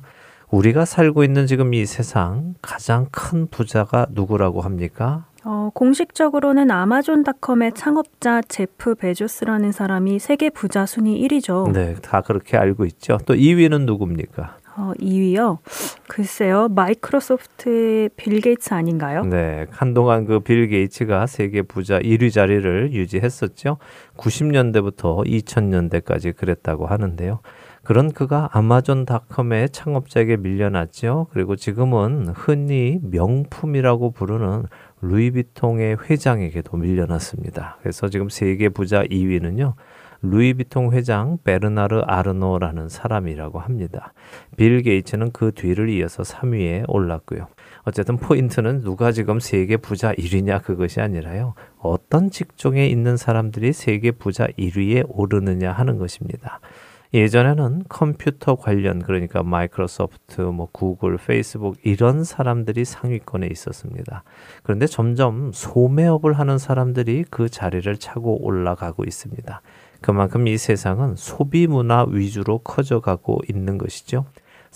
우리가 0.50 0.86
살고 0.86 1.24
있는 1.24 1.45
지금 1.45 1.74
이 1.74 1.86
세상 1.86 2.56
가장 2.62 3.08
큰 3.12 3.48
부자가 3.48 4.08
누구라고 4.12 4.62
합니까? 4.62 5.26
어, 5.43 5.70
공식적으로는 5.74 6.72
아마존닷컴의 6.72 7.74
창업자 7.74 8.41
제프 8.41 8.95
베조스라는 8.95 9.72
사람이 9.72 10.20
세계 10.20 10.50
부자 10.50 10.86
순위 10.86 11.26
1위죠. 11.28 11.72
네, 11.72 11.95
다 12.02 12.22
그렇게 12.22 12.58
알고 12.58 12.86
있죠. 12.86 13.18
또 13.26 13.34
2위는 13.34 13.86
누굽니까? 13.86 14.58
어, 14.78 14.91
2위요? 15.00 15.58
글쎄요, 16.08 16.68
마이크로소프트의 16.70 18.10
빌 18.16 18.39
게이츠 18.41 18.74
아닌가요? 18.74 19.24
네, 19.24 19.66
한동안 19.72 20.26
그 20.26 20.39
빌 20.39 20.68
게이츠가 20.68 21.26
세계 21.28 21.62
부자 21.62 22.00
1위 22.00 22.32
자리를 22.32 22.91
유지했었죠. 22.93 23.78
90년대부터 24.18 25.26
2000년대까지 25.26 26.36
그랬다고 26.36 26.86
하는데요. 26.88 27.39
그런 27.88 28.11
그가 28.11 28.49
아마존닷컴의 28.51 29.69
창업자에게 29.69 30.35
밀려났죠. 30.35 31.27
그리고 31.31 31.55
지금은 31.55 32.27
흔히 32.35 32.99
명품이라고 33.01 34.11
부르는 34.11 34.65
루이비통의 34.99 35.95
회장에게도 36.03 36.75
밀려났습니다. 36.75 37.77
그래서 37.79 38.09
지금 38.09 38.27
세계 38.27 38.67
부자 38.67 39.05
2위는요. 39.05 39.75
루이비통 40.21 40.91
회장 40.91 41.38
베르나르 41.45 42.01
아르노라는 42.05 42.89
사람이라고 42.89 43.59
합니다. 43.59 44.11
빌 44.57 44.81
게이츠는 44.81 45.31
그 45.31 45.53
뒤를 45.53 45.88
이어서 45.88 46.23
3위에 46.23 46.83
올랐고요. 46.89 47.47
어쨌든 47.83 48.17
포인트는 48.17 48.81
누가 48.81 49.13
지금 49.13 49.39
세계 49.39 49.77
부자 49.77 50.11
1위냐 50.11 50.61
그것이 50.61 50.99
아니라요. 50.99 51.53
어떤 51.77 52.31
직종에 52.31 52.85
있는 52.88 53.15
사람들이 53.15 53.71
세계 53.71 54.11
부자 54.11 54.47
1위에 54.59 55.05
오르느냐 55.07 55.71
하는 55.71 55.97
것입니다. 55.97 56.59
예전에는 57.14 57.84
컴퓨터 57.88 58.55
관련 58.55 58.99
그러니까 59.01 59.43
마이크로소프트, 59.43 60.41
뭐 60.41 60.68
구글, 60.72 61.18
페이스북 61.18 61.78
이런 61.84 62.24
사람들이 62.24 62.86
상위권에 62.86 63.47
있었습니다. 63.47 64.24
그런데 64.64 64.88
점점 64.88 65.51
소매업을 65.53 66.34
하는 66.34 66.58
사람들이 66.58 67.26
그 67.30 67.49
자리를 67.49 67.97
차고 67.97 68.43
올라가고 68.43 69.03
있습니다. 69.05 69.62
그만큼 70.01 70.47
이 70.47 70.58
세상은 70.58 71.16
소비 71.16 71.68
문화 71.68 72.05
위주로 72.08 72.60
커져가고 72.60 73.39
있는 73.49 73.78
것이죠. 73.78 74.26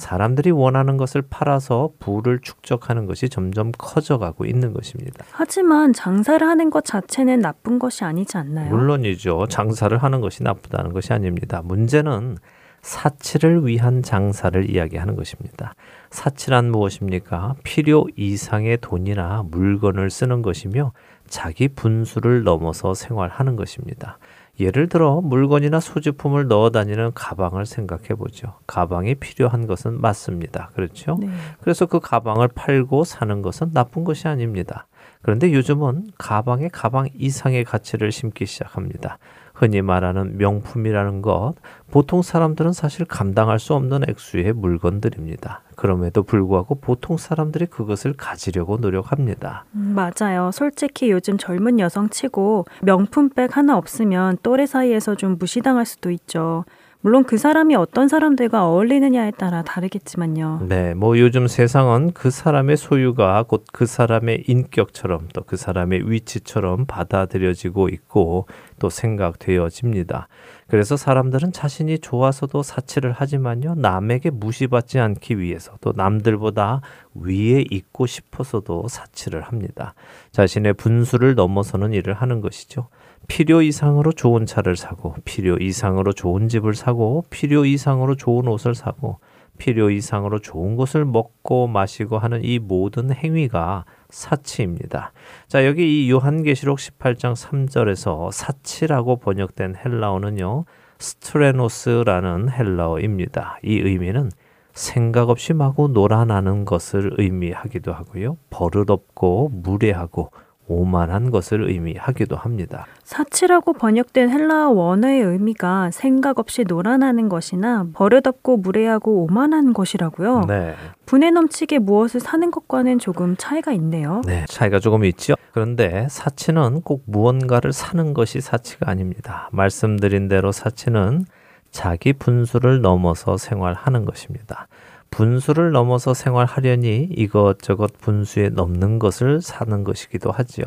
사람들이 0.01 0.49
원하는 0.49 0.97
것을 0.97 1.21
팔아서 1.21 1.91
부를 1.99 2.39
축적하는 2.39 3.05
것이 3.05 3.29
점점 3.29 3.71
커져가고 3.77 4.45
있는 4.45 4.73
것입니다. 4.73 5.23
하지만 5.31 5.93
장사를 5.93 6.45
하는 6.45 6.71
것 6.71 6.83
자체는 6.83 7.39
나쁜 7.39 7.77
것이 7.77 8.03
아니지 8.03 8.35
않나요? 8.37 8.75
물론이죠. 8.75 9.45
장사를 9.47 9.95
하는 9.95 10.19
것이 10.19 10.41
나쁘다는 10.41 10.91
것이 10.91 11.13
아닙니다. 11.13 11.61
문제는 11.63 12.37
사치를 12.81 13.67
위한 13.67 14.01
장사를 14.01 14.67
이야기하는 14.67 15.15
것입니다. 15.15 15.75
사치란 16.09 16.71
무엇입니까? 16.71 17.53
필요 17.63 18.07
이상의 18.15 18.79
돈이나 18.81 19.43
물건을 19.51 20.09
쓰는 20.09 20.41
것이며 20.41 20.93
자기 21.27 21.67
분수를 21.67 22.43
넘어서 22.43 22.95
생활하는 22.95 23.55
것입니다. 23.55 24.17
예를 24.61 24.87
들어 24.87 25.21
물건이나 25.21 25.79
소지품을 25.79 26.47
넣어 26.47 26.69
다니는 26.69 27.11
가방을 27.13 27.65
생각해 27.65 28.09
보죠. 28.09 28.53
가방이 28.67 29.15
필요한 29.15 29.67
것은 29.67 29.99
맞습니다. 29.99 30.69
그렇죠? 30.73 31.17
네. 31.19 31.29
그래서 31.61 31.85
그 31.85 31.99
가방을 31.99 32.49
팔고 32.49 33.03
사는 33.03 33.41
것은 33.41 33.73
나쁜 33.73 34.03
것이 34.03 34.27
아닙니다. 34.27 34.87
그런데 35.21 35.53
요즘은 35.53 36.11
가방에 36.17 36.67
가방 36.67 37.07
이상의 37.13 37.63
가치를 37.63 38.11
심기 38.11 38.45
시작합니다. 38.45 39.17
흔히 39.61 39.83
말하는 39.83 40.39
명품이라는 40.39 41.21
것, 41.21 41.53
보통 41.91 42.23
사람들은 42.23 42.73
사실 42.73 43.05
감당할 43.05 43.59
수 43.59 43.75
없는 43.75 44.09
액수의 44.09 44.53
물건들입니다. 44.53 45.61
그럼에도 45.75 46.23
불구하고 46.23 46.75
보통 46.75 47.17
사람들이 47.17 47.67
그것을 47.67 48.13
가지려고 48.13 48.77
노력합니다. 48.77 49.65
음, 49.75 49.95
맞아요. 49.95 50.49
솔직히 50.51 51.11
요즘 51.11 51.37
젊은 51.37 51.79
여성 51.79 52.09
치고 52.09 52.65
명품백 52.81 53.55
하나 53.55 53.77
없으면 53.77 54.39
또래 54.41 54.65
사이에서 54.65 55.13
좀 55.13 55.37
무시당할 55.37 55.85
수도 55.85 56.09
있죠. 56.09 56.65
물론 57.03 57.23
그 57.23 57.37
사람이 57.37 57.73
어떤 57.75 58.07
사람들과 58.07 58.67
어울리느냐에 58.67 59.31
따라 59.31 59.63
다르겠지만요. 59.63 60.67
네, 60.69 60.93
뭐 60.93 61.17
요즘 61.17 61.47
세상은 61.47 62.11
그 62.13 62.29
사람의 62.29 62.77
소유가 62.77 63.41
곧 63.43 63.63
그 63.73 63.87
사람의 63.87 64.43
인격처럼 64.47 65.29
또 65.33 65.41
그 65.43 65.57
사람의 65.57 66.09
위치처럼 66.11 66.85
받아들여지고 66.85 67.89
있고 67.89 68.45
또 68.77 68.89
생각되어집니다. 68.89 70.27
그래서 70.67 70.95
사람들은 70.95 71.51
자신이 71.51 71.99
좋아서도 71.99 72.61
사치를 72.63 73.11
하지만요, 73.11 73.75
남에게 73.75 74.29
무시받지 74.29 74.99
않기 74.99 75.39
위해서 75.39 75.73
또 75.81 75.93
남들보다 75.95 76.81
위에 77.15 77.65
있고 77.69 78.05
싶어서도 78.05 78.87
사치를 78.87 79.41
합니다. 79.41 79.95
자신의 80.31 80.73
분수를 80.75 81.35
넘어서는 81.35 81.93
일을 81.93 82.13
하는 82.13 82.39
것이죠. 82.41 82.87
필요 83.31 83.61
이상으로 83.61 84.11
좋은 84.11 84.45
차를 84.45 84.75
사고, 84.75 85.15
필요 85.23 85.55
이상으로 85.55 86.11
좋은 86.11 86.49
집을 86.49 86.73
사고, 86.73 87.23
필요 87.29 87.63
이상으로 87.63 88.15
좋은 88.15 88.45
옷을 88.49 88.75
사고, 88.75 89.19
필요 89.57 89.89
이상으로 89.89 90.39
좋은 90.39 90.75
것을 90.75 91.05
먹고 91.05 91.67
마시고 91.67 92.17
하는 92.17 92.43
이 92.43 92.59
모든 92.59 93.09
행위가 93.09 93.85
사치입니다. 94.09 95.13
자, 95.47 95.65
여기 95.65 96.05
이 96.05 96.11
요한계시록 96.11 96.77
18장 96.77 97.33
3절에서 97.33 98.33
사치라고 98.33 99.15
번역된 99.15 99.77
헬라어는요, 99.77 100.65
스트레노스라는 100.99 102.49
헬라어입니다. 102.51 103.59
이 103.63 103.77
의미는 103.77 104.29
생각 104.73 105.29
없이 105.29 105.53
마구 105.53 105.87
놀아나는 105.87 106.65
것을 106.65 107.13
의미하기도 107.17 107.93
하고요. 107.93 108.35
버릇없고 108.49 109.51
무례하고 109.53 110.31
오만한 110.67 111.31
것을 111.31 111.69
의미하기도 111.69 112.35
합니다. 112.35 112.85
사치라고 113.03 113.73
번역된 113.73 114.29
헬라어 114.29 114.69
원어의 114.69 115.21
의미가 115.21 115.91
생각 115.91 116.39
없이 116.39 116.63
놀아나는 116.67 117.29
것이나 117.29 117.87
버릇없고 117.93 118.57
무례하고 118.57 119.23
오만한 119.23 119.73
것이라고요. 119.73 120.45
네. 120.47 120.75
분에 121.05 121.31
넘치게 121.31 121.79
무엇을 121.79 122.21
사는 122.21 122.49
것과는 122.51 122.99
조금 122.99 123.35
차이가 123.37 123.73
있네요. 123.73 124.21
네, 124.25 124.45
차이가 124.47 124.79
조금 124.79 125.03
있죠. 125.05 125.35
그런데 125.51 126.07
사치는 126.09 126.81
꼭 126.81 127.03
무언가를 127.05 127.73
사는 127.73 128.13
것이 128.13 128.39
사치가 128.39 128.89
아닙니다. 128.89 129.49
말씀드린 129.51 130.29
대로 130.29 130.51
사치는 130.51 131.25
자기 131.71 132.13
분수를 132.13 132.81
넘어서 132.81 133.37
생활하는 133.37 134.05
것입니다. 134.05 134.67
분수를 135.11 135.71
넘어서 135.71 136.13
생활하려니 136.13 137.09
이것저것 137.11 137.91
분수에 137.99 138.49
넘는 138.49 138.97
것을 138.97 139.41
사는 139.41 139.83
것이기도 139.83 140.31
하지요. 140.31 140.65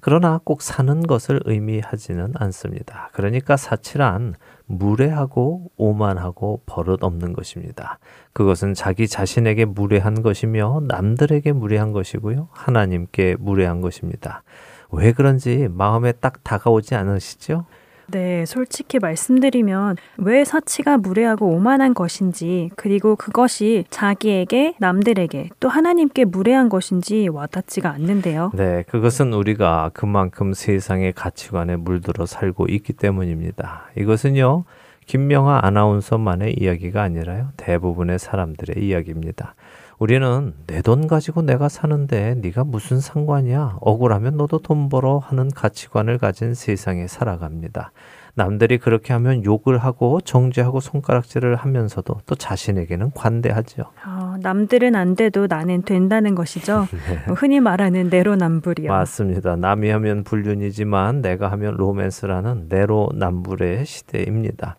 그러나 0.00 0.40
꼭 0.42 0.62
사는 0.62 1.00
것을 1.06 1.40
의미하지는 1.44 2.32
않습니다. 2.34 3.10
그러니까 3.12 3.56
사치란 3.56 4.34
무례하고 4.66 5.70
오만하고 5.76 6.62
버릇 6.66 7.04
없는 7.04 7.32
것입니다. 7.32 7.98
그것은 8.32 8.74
자기 8.74 9.06
자신에게 9.06 9.64
무례한 9.64 10.22
것이며 10.22 10.82
남들에게 10.88 11.52
무례한 11.52 11.92
것이고요. 11.92 12.48
하나님께 12.50 13.36
무례한 13.38 13.80
것입니다. 13.80 14.42
왜 14.90 15.12
그런지 15.12 15.68
마음에 15.70 16.12
딱 16.12 16.42
다가오지 16.42 16.96
않으시죠? 16.96 17.64
네, 18.08 18.44
솔직히 18.46 18.98
말씀드리면 18.98 19.96
왜 20.18 20.44
사치가 20.44 20.98
무례하고 20.98 21.48
오만한 21.48 21.94
것인지 21.94 22.70
그리고 22.76 23.16
그것이 23.16 23.84
자기에게 23.90 24.74
남들에게 24.78 25.50
또 25.60 25.68
하나님께 25.68 26.24
무례한 26.24 26.68
것인지 26.68 27.28
와닿지가 27.28 27.90
않는데요. 27.90 28.50
네, 28.54 28.84
그것은 28.88 29.32
우리가 29.32 29.90
그만큼 29.94 30.52
세상의 30.52 31.12
가치관에 31.12 31.76
물들어 31.76 32.26
살고 32.26 32.66
있기 32.66 32.92
때문입니다. 32.94 33.90
이것은요, 33.96 34.64
김명아 35.06 35.60
아나운서만의 35.62 36.54
이야기가 36.58 37.02
아니라요, 37.02 37.50
대부분의 37.56 38.18
사람들의 38.18 38.84
이야기입니다. 38.84 39.54
우리는 39.98 40.52
내 40.66 40.82
돈 40.82 41.06
가지고 41.06 41.40
내가 41.42 41.68
사는데 41.70 42.34
네가 42.42 42.64
무슨 42.64 43.00
상관이야? 43.00 43.78
억울하면 43.80 44.36
너도 44.36 44.58
돈 44.58 44.88
벌어 44.90 45.16
하는 45.18 45.48
가치관을 45.50 46.18
가진 46.18 46.52
세상에 46.52 47.06
살아갑니다. 47.06 47.90
남들이 48.34 48.76
그렇게 48.78 49.12
하면 49.14 49.44
욕을 49.44 49.78
하고 49.78 50.20
정죄하고 50.20 50.80
손가락질을 50.80 51.54
하면서도 51.54 52.16
또 52.26 52.34
자신에게는 52.34 53.12
관대하죠. 53.14 53.84
어, 54.04 54.34
남들은 54.42 54.94
안 54.96 55.14
돼도 55.14 55.46
나는 55.48 55.82
된다는 55.82 56.34
것이죠. 56.34 56.86
네. 57.08 57.32
흔히 57.34 57.60
말하는 57.60 58.08
내로남불이요. 58.10 58.90
맞습니다. 58.90 59.56
남이 59.56 59.88
하면 59.88 60.24
불륜이지만 60.24 61.22
내가 61.22 61.50
하면 61.52 61.76
로맨스라는 61.76 62.66
내로남불의 62.68 63.86
시대입니다. 63.86 64.76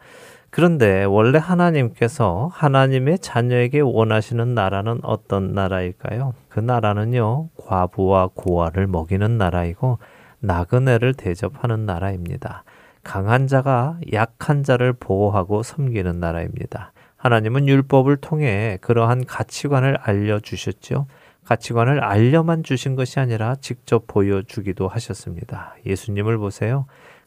그런데 0.55 1.03
원래 1.03 1.37
하나님께서 1.37 2.49
하나님의 2.53 3.19
자녀에게 3.19 3.81
원하시는 3.81 4.55
나라는 4.55 5.01
어떤 5.03 5.53
나라일까요? 5.53 6.33
그 6.47 6.61
나라는요, 6.61 7.49
과부와 7.57 8.29
고아를 8.35 8.87
먹이는 8.87 9.37
나라이고, 9.37 9.99
나그네를 10.39 11.13
대접하는 11.15 11.85
나라입니다. 11.85 12.63
강한 13.03 13.47
자가 13.47 13.99
약한 14.13 14.63
자를 14.63 14.93
보호하고 14.93 15.61
섬기는 15.61 16.21
나라입니다. 16.21 16.93
하나님은 17.17 17.67
율법을 17.67 18.15
통해 18.15 18.77
그러한 18.79 19.25
가치관을 19.25 19.97
알려주셨죠. 19.99 21.07
가치관을 21.43 22.01
알려만 22.01 22.63
주신 22.63 22.95
것이 22.95 23.19
아니라 23.19 23.55
직접 23.59 24.07
보여주기도 24.07 24.87
하셨습니다. 24.87 25.75
예수님을 25.85 26.37
보세요. 26.37 26.85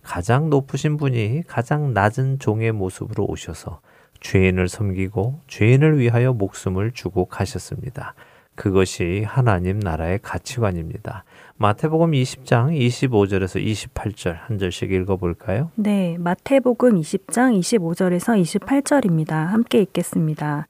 가장 0.08 0.48
높으신 0.48 0.96
분이 0.96 1.42
가장 1.46 1.92
낮은 1.92 2.38
종의 2.38 2.72
모습으로 2.72 3.26
오셔서 3.26 3.82
죄인을 4.20 4.66
섬기고 4.66 5.40
죄인을 5.48 5.98
위하여 5.98 6.32
목숨을 6.32 6.92
주고 6.92 7.26
가셨습니다. 7.26 8.14
그것이 8.54 9.22
하나님 9.26 9.78
나라의 9.78 10.20
가치관입니다. 10.22 11.24
마태복음 11.58 12.12
20장 12.12 12.74
25절에서 12.74 13.62
28절 13.62 14.34
한 14.34 14.56
절씩 14.56 14.92
읽어볼까요? 14.92 15.72
네, 15.74 16.16
마태복음 16.18 16.98
20장 16.98 17.58
25절에서 17.60 18.60
28절입니다. 18.62 19.32
함께 19.32 19.82
읽겠습니다. 19.82 20.68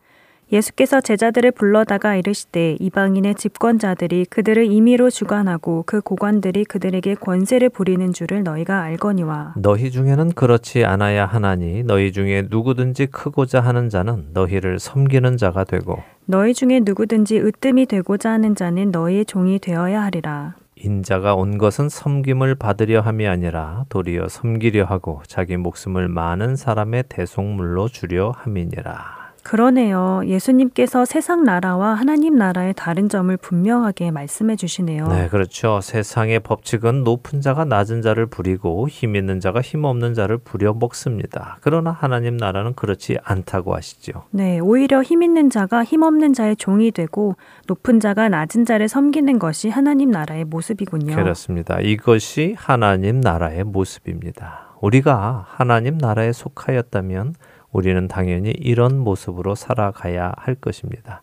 예수께서 0.51 1.01
제자들을 1.01 1.51
불러다가 1.53 2.16
이르시되 2.16 2.76
이방인의 2.80 3.34
집권자들이 3.34 4.24
그들을 4.26 4.64
임의로 4.64 5.11
주관하고 5.11 5.84
그 5.86 6.01
고관들이 6.01 6.64
그들에게 6.64 7.16
권세를 7.16 7.68
부리는 7.68 8.12
줄을 8.12 8.42
너희가 8.42 8.82
알거니와 8.82 9.55
너희 9.57 9.90
중에는 9.90 10.32
그렇지 10.32 10.84
않아야 10.84 11.26
하나니 11.26 11.82
너희 11.82 12.12
중에 12.12 12.46
누구든지 12.49 13.07
크고자 13.07 13.61
하는 13.61 13.90
자는 13.90 14.28
너희를 14.32 14.78
섬기는 14.78 15.36
자가 15.36 15.64
되고 15.64 16.03
너희 16.24 16.55
중에 16.55 16.80
누구든지 16.84 17.38
으뜸이 17.38 17.86
되고자 17.86 18.30
하는 18.30 18.55
자는 18.55 18.90
너희의 18.90 19.24
종이 19.24 19.59
되어야 19.59 20.03
하리라. 20.03 20.57
인자가 20.76 21.34
온 21.34 21.59
것은 21.59 21.88
섬김을 21.88 22.55
받으려 22.55 23.01
함이 23.01 23.26
아니라 23.26 23.84
도리어 23.88 24.28
섬기려 24.28 24.84
하고 24.84 25.22
자기 25.26 25.57
목숨을 25.57 26.09
많은 26.09 26.55
사람의 26.55 27.05
대속물로 27.09 27.88
주려 27.88 28.30
함이니라. 28.30 29.17
그러네요. 29.49 30.20
예수님께서 30.26 31.07
세상 31.07 31.42
나라와 31.42 31.94
하나님 31.94 32.36
나라의 32.36 32.74
다른 32.76 33.09
점을 33.09 33.34
분명하게 33.34 34.11
말씀해 34.11 34.57
주시네요. 34.57 35.09
네, 35.09 35.28
그렇죠. 35.28 35.80
세상의 35.80 36.40
법칙은 36.40 37.03
높은 37.03 37.40
자가 37.40 37.64
낮은 37.64 38.03
자를 38.03 38.26
부리고 38.26 38.90
힘 38.90 39.16
있는 39.16 39.40
자가 39.40 39.62
힘 39.62 39.84
없는 39.84 40.12
자를 40.12 40.36
부려 40.36 40.74
먹습니다. 40.74 41.57
그러나 41.62 41.92
하나님 41.92 42.36
나라는 42.36 42.74
그렇지 42.74 43.16
않다고 43.24 43.74
하시죠. 43.74 44.24
네, 44.32 44.59
오히려 44.59 45.03
힘 45.03 45.22
있는 45.22 45.49
자가 45.49 45.82
힘 45.82 46.03
없는 46.03 46.34
자의 46.34 46.55
종이 46.55 46.90
되고 46.90 47.36
높은 47.66 48.01
자가 48.01 48.28
낮은 48.28 48.66
자를 48.66 48.86
섬기는 48.86 49.38
것이 49.38 49.70
하나님 49.70 50.11
나라의 50.11 50.44
모습이군요. 50.44 51.16
그렇습니다. 51.16 51.80
이것이 51.80 52.55
하나님 52.59 53.22
나라의 53.22 53.64
모습입니다. 53.64 54.74
우리가 54.82 55.46
하나님 55.49 55.96
나라에 55.96 56.32
속하였다면 56.32 57.32
우리는 57.72 58.08
당연히 58.08 58.50
이런 58.50 58.98
모습으로 58.98 59.54
살아가야 59.54 60.32
할 60.36 60.54
것입니다. 60.54 61.22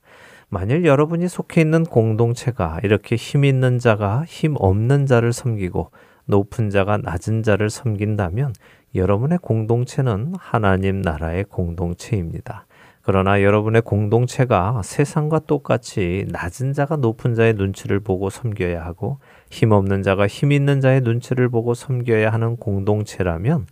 만일 0.50 0.86
여러분이 0.86 1.28
속해 1.28 1.62
있는 1.62 1.84
공동체가 1.84 2.80
이렇게 2.84 3.16
힘 3.16 3.44
있는 3.44 3.80
자가 3.80 4.24
힘 4.28 4.56
없는 4.58 5.06
자를 5.06 5.34
섬기고 5.34 5.92
높은 6.26 6.70
자가 6.70 6.98
낮은 6.98 7.44
자를 7.44 7.70
섬긴다면 7.70 8.54
여러분의 8.94 9.40
공동체는 9.42 10.34
하나님 10.40 11.02
나라의 11.02 11.46
공동체입니다. 11.46 12.66
그러나 13.02 13.44
여러분의 13.44 13.84
공동체가 13.84 14.82
세상과 14.84 15.40
똑같이 15.40 16.26
낮은 16.30 16.74
자가 16.74 16.96
높은 16.96 17.36
자의 17.36 17.54
눈치를 17.54 18.00
보고 18.00 18.32
섬겨야 18.32 18.84
하고 18.84 19.20
힘 19.52 19.72
없는 19.72 20.02
자가 20.02 20.26
힘 20.26 20.52
있는 20.52 20.82
자의 20.82 21.02
눈치를 21.02 21.50
보고 21.50 21.76
섬겨야 21.76 22.32
하는 22.32 22.56
공동체라면 22.56 23.68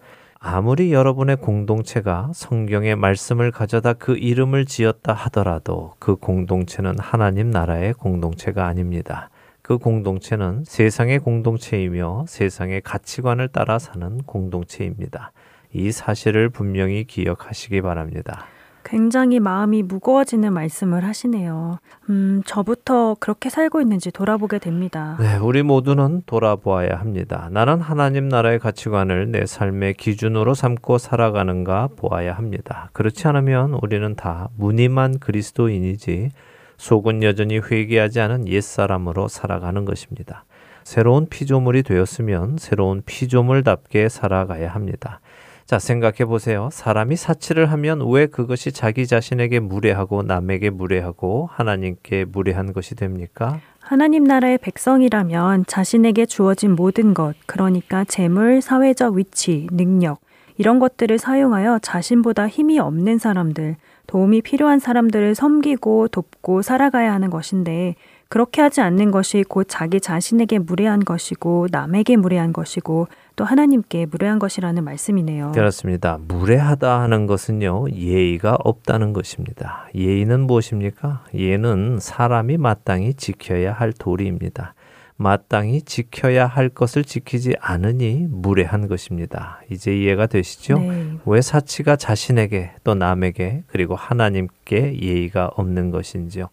아무리 0.45 0.91
여러분의 0.91 1.37
공동체가 1.37 2.29
성경의 2.33 2.97
말씀을 2.97 3.49
가져다 3.49 3.93
그 3.93 4.17
이름을 4.17 4.65
지었다 4.65 5.13
하더라도 5.13 5.93
그 5.99 6.17
공동체는 6.17 6.99
하나님 6.99 7.49
나라의 7.49 7.93
공동체가 7.93 8.67
아닙니다. 8.67 9.29
그 9.61 9.77
공동체는 9.77 10.65
세상의 10.65 11.19
공동체이며 11.19 12.25
세상의 12.27 12.81
가치관을 12.81 13.47
따라 13.47 13.79
사는 13.79 14.17
공동체입니다. 14.23 15.31
이 15.71 15.93
사실을 15.93 16.49
분명히 16.49 17.05
기억하시기 17.05 17.81
바랍니다. 17.81 18.45
굉장히 18.93 19.39
마음이 19.39 19.81
무거워지는 19.81 20.53
말씀을 20.53 21.03
하시네요. 21.03 21.79
음, 22.11 22.43
저부터 22.45 23.15
그렇게 23.19 23.49
살고 23.49 23.81
있는지 23.81 24.11
돌아보게 24.11 24.59
됩니다. 24.59 25.17
네, 25.19 25.35
우리 25.37 25.63
모두는 25.63 26.21
돌아보아야 26.27 26.99
합니다. 26.99 27.49
나는 27.49 27.81
하나님 27.81 28.29
나라의 28.29 28.59
가치관을 28.59 29.31
내 29.31 29.47
삶의 29.47 29.95
기준으로 29.95 30.53
삼고 30.53 30.99
살아가는가 30.99 31.89
보아야 31.95 32.33
합니다. 32.33 32.91
그렇지 32.93 33.27
않으면 33.27 33.79
우리는 33.81 34.13
다 34.13 34.49
무늬만 34.57 35.17
그리스도인이지 35.17 36.29
속은 36.77 37.23
여전히 37.23 37.57
회개하지 37.57 38.19
않은 38.19 38.47
옛사람으로 38.47 39.27
살아가는 39.27 39.85
것입니다. 39.85 40.45
새로운 40.83 41.25
피조물이 41.25 41.81
되었으면 41.81 42.57
새로운 42.59 43.01
피조물답게 43.03 44.09
살아가야 44.09 44.69
합니다. 44.69 45.19
자, 45.65 45.79
생각해 45.79 46.25
보세요. 46.25 46.69
사람이 46.71 47.15
사치를 47.15 47.71
하면 47.71 48.01
왜 48.09 48.25
그것이 48.27 48.71
자기 48.71 49.07
자신에게 49.07 49.59
무례하고 49.59 50.23
남에게 50.23 50.69
무례하고 50.69 51.49
하나님께 51.51 52.25
무례한 52.25 52.73
것이 52.73 52.95
됩니까? 52.95 53.59
하나님 53.79 54.23
나라의 54.23 54.57
백성이라면 54.59 55.65
자신에게 55.67 56.25
주어진 56.25 56.75
모든 56.75 57.13
것, 57.13 57.35
그러니까 57.45 58.03
재물, 58.03 58.61
사회적 58.61 59.15
위치, 59.15 59.67
능력, 59.71 60.19
이런 60.57 60.79
것들을 60.79 61.17
사용하여 61.17 61.79
자신보다 61.81 62.47
힘이 62.47 62.79
없는 62.79 63.17
사람들, 63.17 63.77
도움이 64.07 64.41
필요한 64.41 64.79
사람들을 64.79 65.33
섬기고 65.33 66.09
돕고 66.09 66.61
살아가야 66.61 67.11
하는 67.13 67.29
것인데, 67.29 67.95
그렇게 68.33 68.63
하지 68.63 68.81
않는 68.81 69.11
것이 69.11 69.43
곧 69.47 69.67
자기 69.69 70.01
자신에게 70.01 70.57
무례한 70.57 71.05
것이고, 71.05 71.67
남에게 71.69 72.15
무례한 72.15 72.51
것이고, 72.51 73.07
또 73.35 73.45
하나님께 73.45 74.07
무례한 74.07 74.39
것이라는 74.39 74.83
말씀이네요. 74.83 75.51
그렇습니다. 75.51 76.17
무례하다 76.27 77.01
하는 77.01 77.27
것은요, 77.27 77.91
예의가 77.91 78.57
없다는 78.63 79.13
것입니다. 79.13 79.87
예의는 79.93 80.47
무엇입니까? 80.47 81.25
예는 81.35 81.99
사람이 82.01 82.57
마땅히 82.57 83.13
지켜야 83.13 83.71
할 83.71 83.93
도리입니다. 83.93 84.73
마땅히 85.15 85.83
지켜야 85.83 86.47
할 86.47 86.69
것을 86.69 87.03
지키지 87.03 87.53
않으니 87.59 88.25
무례한 88.31 88.87
것입니다. 88.87 89.61
이제 89.69 89.95
이해가 89.95 90.25
되시죠? 90.25 90.79
네. 90.79 91.17
왜 91.27 91.39
사치가 91.39 91.95
자신에게 91.97 92.71
또 92.83 92.95
남에게 92.95 93.61
그리고 93.67 93.95
하나님께 93.95 94.99
예의가 94.99 95.51
없는 95.55 95.91
것인지요? 95.91 96.49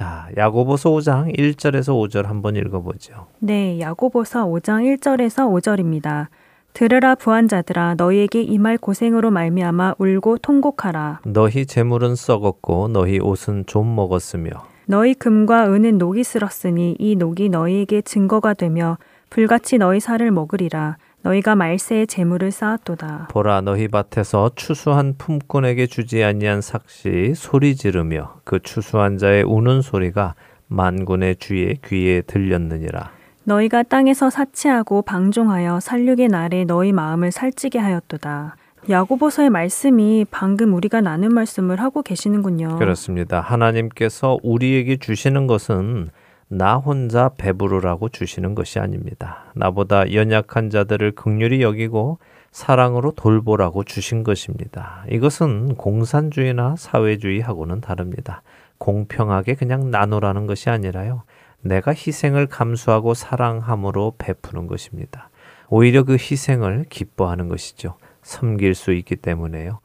자, 0.00 0.28
야고보서 0.34 0.88
5장 0.92 1.36
1절에서 1.36 1.92
5절 1.92 2.24
한번 2.24 2.56
읽어보죠. 2.56 3.26
네, 3.38 3.78
야고보서 3.80 4.46
5장 4.46 4.96
1절에서 4.96 5.52
5절입니다. 5.52 6.28
들으라 6.72 7.14
부한 7.16 7.48
자들아 7.48 7.96
너희에게 7.98 8.40
임할 8.40 8.78
고생으로 8.78 9.30
말미암아 9.30 9.96
울고 9.98 10.38
통곡하라 10.38 11.20
너희 11.26 11.66
재물은 11.66 12.14
썩었고 12.14 12.88
너희 12.88 13.18
옷은 13.18 13.64
좀 13.66 13.94
먹었으며 13.94 14.50
너희 14.86 15.12
금과 15.12 15.70
은은 15.70 15.98
녹이 15.98 16.24
슬었으니 16.24 16.96
이 16.98 17.16
녹이 17.16 17.50
너희에게 17.50 18.00
증거가 18.00 18.54
되며 18.54 18.96
불같이 19.28 19.78
너희 19.78 20.00
살을 20.00 20.30
먹으리라 20.30 20.96
너희가 21.22 21.54
말세에 21.54 22.06
재물을 22.06 22.50
쌓았도다 22.50 23.28
보라 23.30 23.60
너희 23.60 23.88
밭에서 23.88 24.50
추수한 24.54 25.14
품꾼에게 25.18 25.86
주지 25.86 26.24
아니한 26.24 26.60
삭시 26.60 27.34
소리 27.34 27.76
지르며 27.76 28.36
그 28.44 28.58
추수한 28.60 29.18
자의 29.18 29.42
우는 29.42 29.82
소리가 29.82 30.34
만군의 30.68 31.36
주의 31.36 31.76
귀에 31.84 32.22
들렸느니라 32.22 33.10
너희가 33.44 33.82
땅에서 33.82 34.30
사치하고 34.30 35.02
방종하여 35.02 35.80
살육의 35.80 36.28
날에 36.28 36.64
너희 36.64 36.92
마음을 36.92 37.32
살찌게 37.32 37.78
하였도다 37.78 38.56
야고보서의 38.88 39.50
말씀이 39.50 40.24
방금 40.30 40.74
우리가 40.74 41.00
나눈 41.00 41.34
말씀을 41.34 41.80
하고 41.80 42.02
계시는군요. 42.02 42.76
그렇습니다. 42.78 43.40
하나님께서 43.40 44.38
우리에게 44.42 44.96
주시는 44.96 45.46
것은 45.46 46.08
나 46.52 46.78
혼자 46.78 47.28
배부르라고 47.38 48.08
주시는 48.08 48.56
것이 48.56 48.80
아닙니다. 48.80 49.44
나보다 49.54 50.12
연약한 50.12 50.68
자들을 50.68 51.12
극률히 51.12 51.62
여기고 51.62 52.18
사랑으로 52.50 53.12
돌보라고 53.12 53.84
주신 53.84 54.24
것입니다. 54.24 55.04
이것은 55.08 55.76
공산주의나 55.76 56.74
사회주의하고는 56.76 57.80
다릅니다. 57.80 58.42
공평하게 58.78 59.54
그냥 59.54 59.92
나누라는 59.92 60.48
것이 60.48 60.70
아니라요. 60.70 61.22
내가 61.60 61.92
희생을 61.92 62.48
감수하고 62.48 63.14
사랑함으로 63.14 64.14
베푸는 64.18 64.66
것입니다. 64.66 65.30
오히려 65.68 66.02
그 66.02 66.14
희생을 66.14 66.86
기뻐하는 66.88 67.48
것이죠. 67.48 67.94
섬길 68.22 68.74
수 68.74 68.92
있기 68.92 69.14
때문에요. 69.14 69.78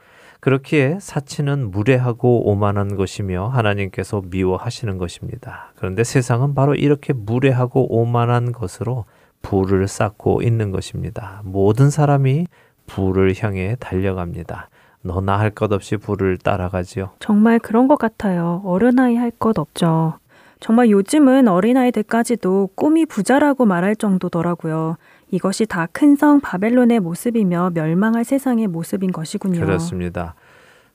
그렇기에 0.45 0.99
사치는 1.01 1.71
무례하고 1.71 2.47
오만한 2.51 2.95
것이며 2.95 3.47
하나님께서 3.47 4.21
미워하시는 4.29 4.99
것입니다. 4.99 5.71
그런데 5.75 6.03
세상은 6.03 6.53
바로 6.53 6.75
이렇게 6.75 7.13
무례하고 7.13 7.87
오만한 7.99 8.51
것으로 8.51 9.05
부를 9.41 9.87
쌓고 9.87 10.43
있는 10.43 10.69
것입니다. 10.69 11.41
모든 11.45 11.89
사람이 11.89 12.45
부를 12.85 13.33
향해 13.41 13.75
달려갑니다. 13.79 14.69
너나 15.01 15.39
할 15.39 15.49
것 15.49 15.71
없이 15.73 15.97
부를 15.97 16.37
따라가지요. 16.37 17.09
정말 17.17 17.57
그런 17.57 17.87
것 17.87 17.97
같아요. 17.97 18.61
어른아이 18.65 19.15
할 19.15 19.31
것 19.31 19.57
없죠. 19.57 20.19
정말 20.59 20.91
요즘은 20.91 21.47
어린아이들까지도 21.47 22.69
꿈이 22.75 23.07
부자라고 23.07 23.65
말할 23.65 23.95
정도더라고요. 23.95 24.97
이것이 25.35 25.65
다 25.65 25.87
큰 25.93 26.15
성 26.15 26.39
바벨론의 26.39 27.01
모습이며 27.01 27.71
멸망할 27.73 28.23
세상의 28.23 28.67
모습인 28.67 29.11
것이군요. 29.11 29.59
그렇습니다. 29.59 30.33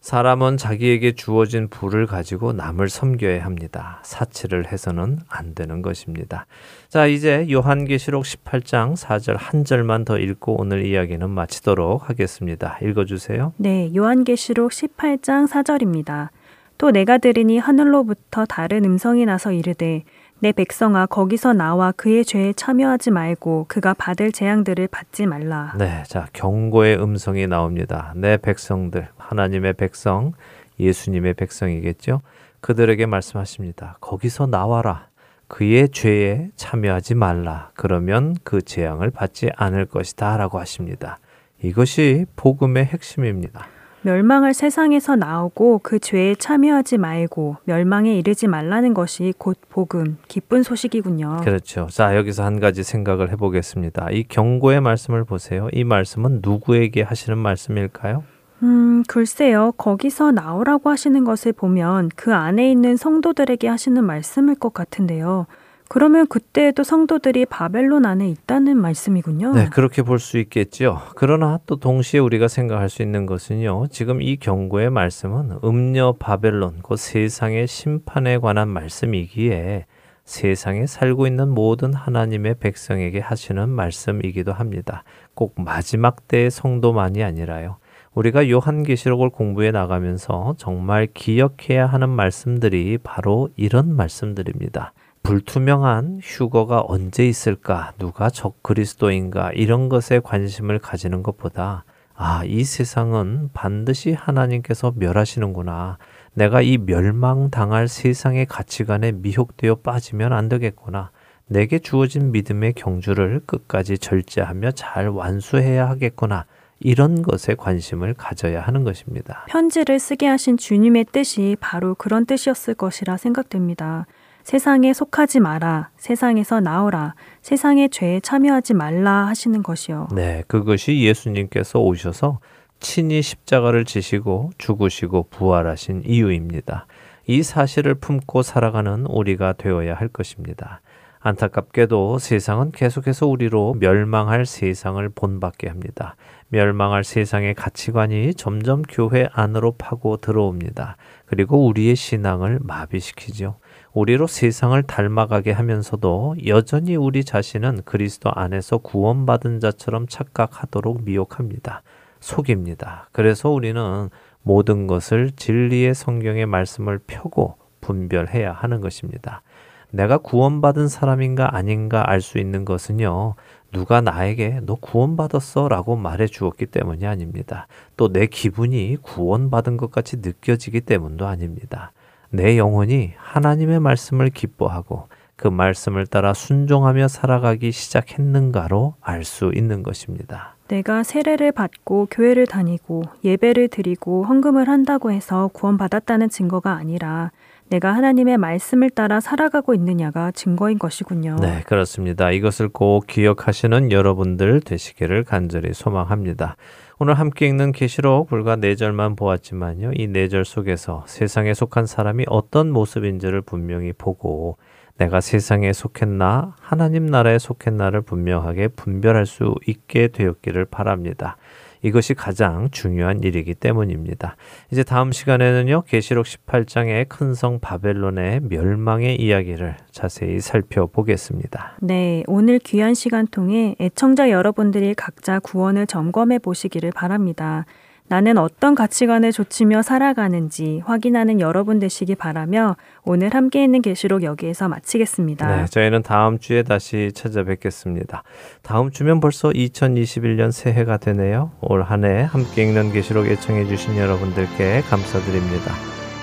사람은 0.00 0.56
자기에게 0.56 1.12
주어진 1.12 1.68
부를 1.68 2.06
가지고 2.06 2.54
남을 2.54 2.88
섬겨야 2.88 3.44
합니다. 3.44 4.00
사치를 4.02 4.72
해서는 4.72 5.18
안 5.28 5.54
되는 5.54 5.82
것입니다. 5.82 6.46
자, 6.88 7.06
이제 7.06 7.46
요한계시록 7.50 8.24
18장 8.24 8.96
4절 8.96 9.36
한 9.36 9.66
절만 9.66 10.06
더 10.06 10.18
읽고 10.18 10.58
오늘 10.58 10.86
이야기는 10.86 11.28
마치도록 11.28 12.08
하겠습니다. 12.08 12.78
읽어 12.82 13.04
주세요. 13.04 13.52
네, 13.58 13.90
요한계시록 13.94 14.70
18장 14.70 15.46
4절입니다. 15.46 16.30
또 16.78 16.90
내가 16.90 17.18
들으니 17.18 17.58
하늘로부터 17.58 18.46
다른 18.46 18.86
음성이 18.86 19.26
나서 19.26 19.52
이르되 19.52 20.04
내 20.42 20.52
백성아 20.52 21.04
거기서 21.06 21.52
나와 21.52 21.92
그의 21.92 22.24
죄에 22.24 22.54
참여하지 22.54 23.10
말고 23.10 23.66
그가 23.68 23.92
받을 23.92 24.32
재앙들을 24.32 24.88
받지 24.88 25.26
말라. 25.26 25.74
네, 25.78 26.02
자 26.06 26.28
경고의 26.32 26.96
음성이 27.02 27.46
나옵니다. 27.46 28.14
내 28.16 28.38
백성들, 28.38 29.08
하나님의 29.18 29.74
백성, 29.74 30.32
예수님의 30.78 31.34
백성이겠죠. 31.34 32.22
그들에게 32.62 33.04
말씀하십니다. 33.04 33.98
거기서 34.00 34.46
나와라. 34.46 35.08
그의 35.46 35.90
죄에 35.90 36.48
참여하지 36.56 37.16
말라. 37.16 37.70
그러면 37.74 38.34
그 38.42 38.62
재앙을 38.62 39.10
받지 39.10 39.50
않을 39.56 39.84
것이다. 39.84 40.38
라고 40.38 40.58
하십니다. 40.58 41.18
이것이 41.62 42.24
복음의 42.36 42.86
핵심입니다. 42.86 43.66
멸망할 44.02 44.54
세상에서 44.54 45.16
나오고 45.16 45.80
그 45.82 45.98
죄에 45.98 46.34
참여하지 46.34 46.98
말고 46.98 47.56
멸망에 47.64 48.16
이르지 48.16 48.46
말라는 48.46 48.94
것이 48.94 49.34
곧 49.36 49.58
복음, 49.68 50.16
기쁜 50.26 50.62
소식이군요. 50.62 51.40
그렇죠. 51.44 51.86
자, 51.90 52.16
여기서 52.16 52.44
한 52.44 52.60
가지 52.60 52.82
생각을 52.82 53.30
해보겠습니다. 53.32 54.10
이 54.10 54.24
경고의 54.24 54.80
말씀을 54.80 55.24
보세요. 55.24 55.68
이 55.72 55.84
말씀은 55.84 56.40
누구에게 56.42 57.02
하시는 57.02 57.36
말씀일까요? 57.36 58.24
음, 58.62 59.02
글쎄요. 59.08 59.72
거기서 59.76 60.32
나오라고 60.32 60.90
하시는 60.90 61.24
것을 61.24 61.52
보면 61.52 62.10
그 62.14 62.34
안에 62.34 62.70
있는 62.70 62.96
성도들에게 62.96 63.68
하시는 63.68 64.04
말씀일 64.04 64.56
것 64.56 64.74
같은데요. 64.74 65.46
그러면 65.92 66.28
그때에도 66.28 66.84
성도들이 66.84 67.46
바벨론 67.46 68.06
안에 68.06 68.28
있다는 68.28 68.76
말씀이군요. 68.76 69.54
네, 69.54 69.68
그렇게 69.70 70.02
볼 70.02 70.20
수 70.20 70.38
있겠죠. 70.38 71.00
그러나 71.16 71.58
또 71.66 71.80
동시에 71.80 72.20
우리가 72.20 72.46
생각할 72.46 72.88
수 72.88 73.02
있는 73.02 73.26
것은요. 73.26 73.88
지금 73.90 74.22
이 74.22 74.36
경고의 74.36 74.90
말씀은 74.90 75.58
음녀 75.64 76.14
바벨론, 76.16 76.78
그 76.84 76.94
세상의 76.96 77.66
심판에 77.66 78.38
관한 78.38 78.68
말씀이기에 78.68 79.86
세상에 80.24 80.86
살고 80.86 81.26
있는 81.26 81.48
모든 81.48 81.92
하나님의 81.92 82.60
백성에게 82.60 83.18
하시는 83.18 83.68
말씀이기도 83.68 84.52
합니다. 84.52 85.02
꼭 85.34 85.56
마지막 85.60 86.28
때의 86.28 86.52
성도만이 86.52 87.24
아니라요. 87.24 87.78
우리가 88.14 88.48
요한계시록을 88.48 89.30
공부해 89.30 89.72
나가면서 89.72 90.54
정말 90.56 91.08
기억해야 91.12 91.86
하는 91.86 92.10
말씀들이 92.10 92.98
바로 93.02 93.48
이런 93.56 93.96
말씀들입니다. 93.96 94.92
불투명한 95.22 96.20
휴거가 96.22 96.82
언제 96.86 97.26
있을까? 97.26 97.92
누가 97.98 98.30
적 98.30 98.62
그리스도인가? 98.62 99.52
이런 99.52 99.88
것에 99.88 100.20
관심을 100.20 100.78
가지는 100.78 101.22
것보다 101.22 101.84
아, 102.14 102.42
이 102.44 102.64
세상은 102.64 103.48
반드시 103.54 104.12
하나님께서 104.12 104.92
멸하시는구나. 104.96 105.96
내가 106.34 106.60
이 106.60 106.76
멸망당할 106.76 107.88
세상의 107.88 108.44
가치관에 108.46 109.12
미혹되어 109.12 109.76
빠지면 109.76 110.32
안 110.32 110.48
되겠구나. 110.48 111.10
내게 111.46 111.78
주어진 111.78 112.30
믿음의 112.30 112.74
경주를 112.74 113.40
끝까지 113.46 113.98
절제하며 113.98 114.72
잘 114.72 115.08
완수해야 115.08 115.88
하겠구나. 115.88 116.44
이런 116.78 117.22
것에 117.22 117.54
관심을 117.54 118.14
가져야 118.14 118.60
하는 118.60 118.84
것입니다. 118.84 119.44
편지를 119.48 119.98
쓰게 119.98 120.26
하신 120.26 120.56
주님의 120.56 121.06
뜻이 121.12 121.56
바로 121.60 121.94
그런 121.94 122.26
뜻이었을 122.26 122.74
것이라 122.74 123.16
생각됩니다. 123.16 124.06
세상에 124.44 124.92
속하지 124.92 125.40
마라, 125.40 125.90
세상에서 125.96 126.60
나오라, 126.60 127.14
세상의 127.42 127.90
죄에 127.90 128.20
참여하지 128.20 128.74
말라 128.74 129.26
하시는 129.26 129.62
것이요. 129.62 130.08
네, 130.14 130.42
그것이 130.46 131.00
예수님께서 131.02 131.78
오셔서 131.80 132.40
친히 132.80 133.22
십자가를 133.22 133.84
지시고 133.84 134.50
죽으시고 134.58 135.28
부활하신 135.30 136.02
이유입니다. 136.06 136.86
이 137.26 137.42
사실을 137.42 137.94
품고 137.94 138.42
살아가는 138.42 139.06
우리가 139.06 139.52
되어야 139.52 139.94
할 139.94 140.08
것입니다. 140.08 140.80
안타깝게도 141.22 142.18
세상은 142.18 142.72
계속해서 142.72 143.26
우리로 143.26 143.74
멸망할 143.78 144.46
세상을 144.46 145.06
본받게 145.10 145.68
합니다. 145.68 146.16
멸망할 146.48 147.04
세상의 147.04 147.54
가치관이 147.54 148.34
점점 148.34 148.80
교회 148.82 149.28
안으로 149.32 149.72
파고 149.76 150.16
들어옵니다. 150.16 150.96
그리고 151.26 151.66
우리의 151.66 151.94
신앙을 151.94 152.60
마비시키죠. 152.62 153.58
우리로 153.92 154.26
세상을 154.26 154.80
닮아가게 154.84 155.50
하면서도 155.52 156.36
여전히 156.46 156.94
우리 156.96 157.24
자신은 157.24 157.82
그리스도 157.84 158.30
안에서 158.32 158.78
구원받은 158.78 159.60
자처럼 159.60 160.06
착각하도록 160.06 161.02
미혹합니다. 161.04 161.82
속입니다. 162.20 163.08
그래서 163.12 163.50
우리는 163.50 164.08
모든 164.42 164.86
것을 164.86 165.32
진리의 165.34 165.94
성경의 165.94 166.46
말씀을 166.46 167.00
펴고 167.06 167.56
분별해야 167.80 168.52
하는 168.52 168.80
것입니다. 168.80 169.42
내가 169.90 170.18
구원받은 170.18 170.86
사람인가 170.86 171.56
아닌가 171.56 172.08
알 172.08 172.20
수 172.20 172.38
있는 172.38 172.64
것은요, 172.64 173.34
누가 173.72 174.00
나에게 174.00 174.60
너 174.62 174.76
구원받았어 174.76 175.68
라고 175.68 175.96
말해 175.96 176.26
주었기 176.28 176.66
때문이 176.66 177.06
아닙니다. 177.06 177.66
또 177.96 178.08
내 178.08 178.26
기분이 178.26 178.98
구원받은 179.02 179.76
것 179.78 179.90
같이 179.90 180.18
느껴지기 180.18 180.82
때문도 180.82 181.26
아닙니다. 181.26 181.92
내 182.30 182.56
영혼이 182.56 183.12
하나님의 183.16 183.80
말씀을 183.80 184.30
기뻐하고 184.30 185.08
그 185.36 185.48
말씀을 185.48 186.06
따라 186.06 186.34
순종하며 186.34 187.08
살아가기 187.08 187.72
시작했는가로 187.72 188.94
알 189.00 189.24
수 189.24 189.52
있는 189.54 189.82
것입니다. 189.82 190.54
내가 190.68 191.02
세례를 191.02 191.50
받고 191.52 192.08
교회를 192.10 192.46
다니고 192.46 193.02
예배를 193.24 193.68
드리고 193.68 194.24
헌금을 194.24 194.68
한다고 194.68 195.10
해서 195.10 195.48
구원받았다는 195.52 196.28
증거가 196.28 196.72
아니라 196.72 197.32
내가 197.70 197.92
하나님의 197.94 198.36
말씀을 198.36 198.90
따라 198.90 199.20
살아가고 199.20 199.74
있느냐가 199.74 200.30
증거인 200.32 200.78
것이군요. 200.78 201.36
네, 201.40 201.62
그렇습니다. 201.66 202.30
이것을 202.30 202.68
꼭 202.68 203.06
기억하시는 203.06 203.92
여러분들 203.92 204.60
되시기를 204.60 205.24
간절히 205.24 205.72
소망합니다. 205.72 206.56
오늘 207.02 207.14
함께 207.14 207.46
읽는 207.46 207.72
계시록 207.72 208.28
불과 208.28 208.56
네 208.56 208.74
절만 208.74 209.16
보았지만요. 209.16 209.92
이네절 209.94 210.44
속에서 210.44 211.02
세상에 211.06 211.54
속한 211.54 211.86
사람이 211.86 212.26
어떤 212.28 212.70
모습인지를 212.70 213.40
분명히 213.40 213.94
보고 213.94 214.58
내가 214.98 215.22
세상에 215.22 215.72
속했나 215.72 216.54
하나님 216.60 217.06
나라에 217.06 217.38
속했나를 217.38 218.02
분명하게 218.02 218.68
분별할 218.68 219.24
수 219.24 219.54
있게 219.66 220.08
되었기를 220.08 220.66
바랍니다. 220.66 221.38
이것이 221.82 222.14
가장 222.14 222.68
중요한 222.70 223.22
일이기 223.22 223.54
때문입니다. 223.54 224.36
이제 224.70 224.82
다음 224.84 225.12
시간에는요. 225.12 225.82
계시록 225.82 226.26
18장의 226.26 227.08
큰 227.08 227.34
성 227.34 227.58
바벨론의 227.60 228.40
멸망의 228.48 229.16
이야기를 229.16 229.76
자세히 229.90 230.40
살펴보겠습니다. 230.40 231.76
네, 231.80 232.22
오늘 232.26 232.58
귀한 232.58 232.92
시간 232.94 233.26
통해 233.26 233.76
애청자 233.80 234.30
여러분들이 234.30 234.94
각자 234.94 235.38
구원을 235.38 235.86
점검해 235.86 236.40
보시기를 236.40 236.90
바랍니다. 236.92 237.64
나는 238.10 238.38
어떤 238.38 238.74
가치관을 238.74 239.30
좇으며 239.32 239.82
살아가는지 239.82 240.82
확인하는 240.84 241.38
여러분 241.38 241.78
되시기 241.78 242.16
바라며 242.16 242.74
오늘 243.04 243.32
함께 243.32 243.62
있는 243.62 243.82
계시록 243.82 244.24
여기에서 244.24 244.66
마치겠습니다. 244.68 245.56
네, 245.56 245.64
저희는 245.66 246.02
다음 246.02 246.40
주에 246.40 246.64
다시 246.64 247.12
찾아뵙겠습니다. 247.14 248.24
다음 248.62 248.90
주면 248.90 249.20
벌써 249.20 249.50
2021년 249.50 250.50
새해가 250.50 250.96
되네요. 250.96 251.52
올 251.60 251.84
한 251.84 252.04
해 252.04 252.22
함께 252.24 252.64
읽는 252.64 252.90
계시록 252.92 253.26
애청해 253.26 253.66
주신 253.66 253.96
여러분들께 253.96 254.80
감사드립니다. 254.90 255.72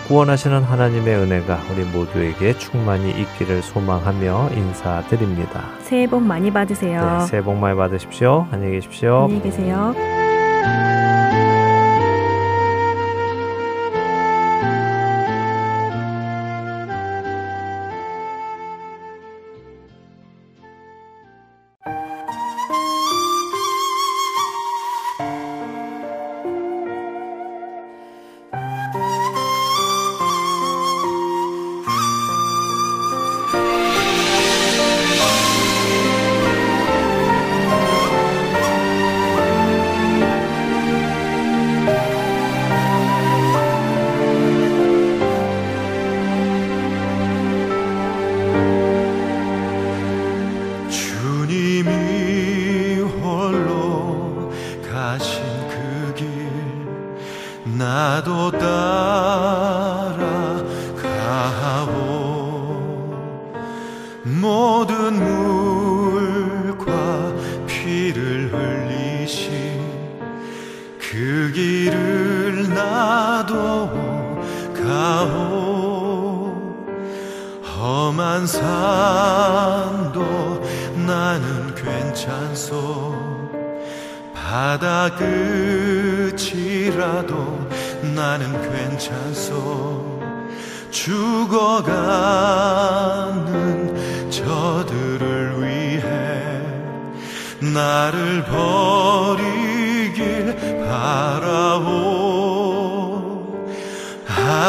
구원하시는 0.09 0.61
하나님의 0.63 1.15
은혜가 1.15 1.59
우리 1.73 1.85
모두에게 1.85 2.57
충만히 2.57 3.11
있기를 3.11 3.61
소망하며 3.61 4.49
인사드립니다. 4.57 5.63
새해 5.83 6.05
복 6.05 6.21
많이 6.21 6.51
받으세요. 6.51 7.19
네, 7.19 7.25
새해 7.27 7.41
복 7.41 7.55
많이 7.55 7.77
받으십시오. 7.77 8.45
안녕히 8.51 8.73
계십시오. 8.73 9.23
안녕히 9.23 9.41
계세요. 9.41 10.26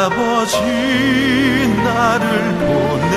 아버지 0.09 0.57
나를 1.83 2.57
보내 2.57 3.08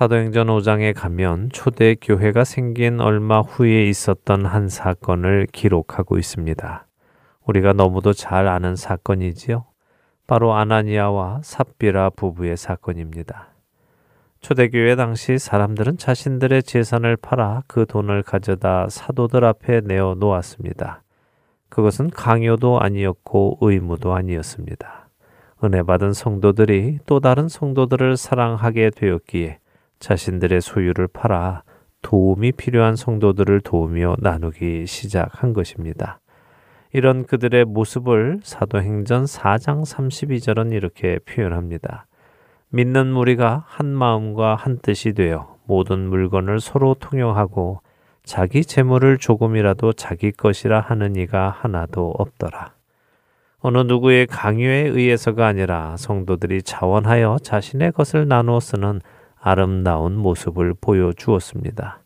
사도행전 0.00 0.46
5장에 0.46 0.94
가면 0.94 1.50
초대 1.52 1.94
교회가 1.94 2.44
생긴 2.44 3.02
얼마 3.02 3.42
후에 3.42 3.84
있었던 3.84 4.46
한 4.46 4.70
사건을 4.70 5.46
기록하고 5.52 6.16
있습니다. 6.16 6.86
우리가 7.46 7.74
너무도 7.74 8.14
잘 8.14 8.48
아는 8.48 8.76
사건이지요. 8.76 9.66
바로 10.26 10.54
아나니아와 10.54 11.40
삽비라 11.44 12.08
부부의 12.16 12.56
사건입니다. 12.56 13.48
초대교회 14.40 14.96
당시 14.96 15.36
사람들은 15.36 15.98
자신들의 15.98 16.62
재산을 16.62 17.18
팔아 17.18 17.64
그 17.66 17.84
돈을 17.84 18.22
가져다 18.22 18.88
사도들 18.88 19.44
앞에 19.44 19.82
내어 19.82 20.14
놓았습니다. 20.18 21.02
그것은 21.68 22.08
강요도 22.08 22.80
아니었고 22.80 23.58
의무도 23.60 24.14
아니었습니다. 24.14 25.10
은혜 25.62 25.82
받은 25.82 26.14
성도들이 26.14 27.00
또 27.04 27.20
다른 27.20 27.48
성도들을 27.48 28.16
사랑하게 28.16 28.92
되었기에 28.96 29.58
자신들의 30.00 30.60
소유를 30.60 31.08
팔아 31.08 31.62
도움이 32.02 32.52
필요한 32.52 32.96
성도들을 32.96 33.60
도우며 33.60 34.16
나누기 34.18 34.86
시작한 34.86 35.52
것입니다. 35.52 36.20
이런 36.92 37.24
그들의 37.24 37.66
모습을 37.66 38.40
사도행전 38.42 39.24
4장 39.24 39.84
32절은 39.86 40.72
이렇게 40.72 41.18
표현합니다. 41.20 42.06
믿는 42.70 43.08
무리가 43.08 43.64
한 43.66 43.86
마음과 43.86 44.56
한 44.56 44.78
뜻이 44.78 45.12
되어 45.12 45.56
모든 45.64 46.08
물건을 46.08 46.60
서로 46.60 46.94
통용하고 46.94 47.80
자기 48.24 48.64
재물을 48.64 49.18
조금이라도 49.18 49.92
자기 49.92 50.32
것이라 50.32 50.80
하는 50.80 51.16
이가 51.16 51.50
하나도 51.50 52.14
없더라. 52.18 52.72
어느 53.58 53.78
누구의 53.78 54.26
강요에 54.26 54.88
의해서가 54.88 55.46
아니라 55.46 55.96
성도들이 55.96 56.62
자원하여 56.62 57.38
자신의 57.42 57.92
것을 57.92 58.26
나누어 58.26 58.58
쓰는 58.58 59.00
아름다운 59.40 60.16
모습을 60.16 60.74
보여주었습니다. 60.80 62.02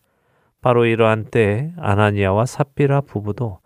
바로 0.61 0.87
이러한 0.87 1.27
때에 1.27 1.73
아나니아와 1.77 2.47
삽비라 2.47 3.03
부부도 3.03 3.59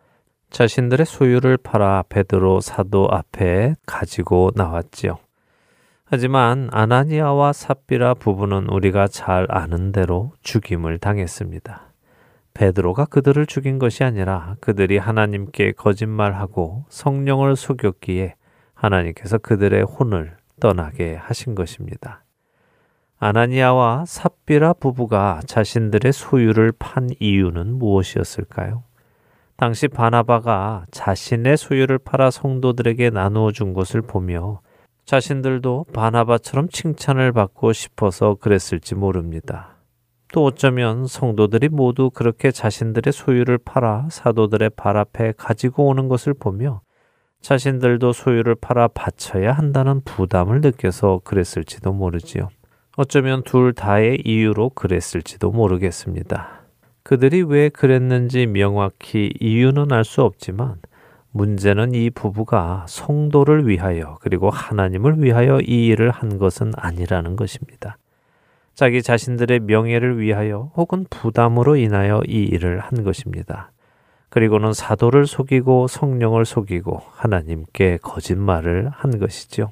자신들의 0.51 1.07
소유를 1.07 1.59
팔아 1.59 2.05
베드로 2.09 2.61
사도 2.61 3.09
앞에 3.11 3.75
가지고 3.87 4.51
나왔지요. 4.55 5.19
하지만 6.05 6.71
아나니아와 6.73 7.53
삽비라 7.53 8.15
부부는 8.15 8.69
우리가 8.71 9.09
잘 9.09 9.47
아는 9.51 9.93
대로 9.93 10.33
죽임을 10.43 10.99
당했습니다. 10.99 11.93
베드로가 12.55 13.05
그들을 13.05 13.45
죽인 13.47 13.79
것이 13.79 14.03
아니라 14.03 14.57
그들이 14.61 14.97
하나님께 14.97 15.73
거짓말하고 15.73 16.87
성령을 16.89 17.55
속였기에 17.55 18.35
하나님께서 18.75 19.39
그들의 19.39 19.83
혼을 19.83 20.37
떠나게 20.61 21.15
하신 21.15 21.55
것입니다. 21.55 22.25
아나니아와 23.21 24.05
삽비라 24.07 24.75
부부가 24.75 25.41
자신들의 25.45 26.13
소유를 26.13 26.73
판 26.79 27.11
이유는 27.19 27.75
무엇이었을까요? 27.75 28.85
당시 29.57 29.89
바나바가 29.89 30.87
자신의 30.93 31.57
소유를 31.57 31.99
팔아 31.99 32.31
성도들에게 32.31 33.11
나누어 33.11 33.51
준 33.51 33.75
것을 33.75 34.03
보며 34.03 34.61
자신들도 35.05 35.87
바나바처럼 35.93 36.69
칭찬을 36.69 37.33
받고 37.33 37.73
싶어서 37.73 38.37
그랬을지 38.37 38.95
모릅니다. 38.95 39.79
또 40.33 40.45
어쩌면 40.45 41.09
성도들이 41.09 41.71
모두 41.71 42.11
그렇게 42.11 42.53
자신들의 42.53 43.13
소유를 43.13 43.59
팔아 43.59 44.09
사도들의 44.13 44.71
발 44.77 44.97
앞에 44.97 45.33
가지고 45.37 45.87
오는 45.89 46.07
것을 46.07 46.35
보며 46.35 46.83
자신들도 47.41 48.13
소유를 48.13 48.55
팔아 48.61 48.89
바쳐야 48.89 49.53
한다는 49.53 50.03
부담을 50.05 50.61
느껴서 50.61 51.21
그랬을지도 51.25 51.93
모르지요. 51.93 52.51
어쩌면 53.01 53.45
둘 53.45 53.75
다의 53.75 54.21
이유로 54.25 54.71
그랬을지도 54.71 55.53
모르겠습니다. 55.53 56.63
그들이 57.05 57.43
왜 57.43 57.69
그랬는지 57.69 58.47
명확히 58.47 59.33
이유는 59.39 59.93
알 59.93 60.03
수 60.03 60.23
없지만 60.25 60.81
문제는 61.31 61.95
이 61.95 62.11
부부가 62.11 62.87
성도를 62.89 63.69
위하여 63.69 64.19
그리고 64.21 64.51
하나님을 64.51 65.23
위하여 65.23 65.61
이 65.61 65.87
일을 65.87 66.11
한 66.11 66.39
것은 66.39 66.73
아니라는 66.75 67.37
것입니다. 67.37 67.99
자기 68.75 69.01
자신들의 69.01 69.61
명예를 69.61 70.19
위하여 70.19 70.73
혹은 70.75 71.07
부담으로 71.09 71.77
인하여 71.77 72.21
이 72.27 72.43
일을 72.43 72.81
한 72.81 73.05
것입니다. 73.05 73.71
그리고는 74.29 74.73
사도를 74.73 75.29
속이고 75.29 75.87
성령을 75.87 76.45
속이고 76.45 77.01
하나님께 77.13 78.01
거짓말을 78.03 78.91
한 78.93 79.21
것이죠. 79.21 79.71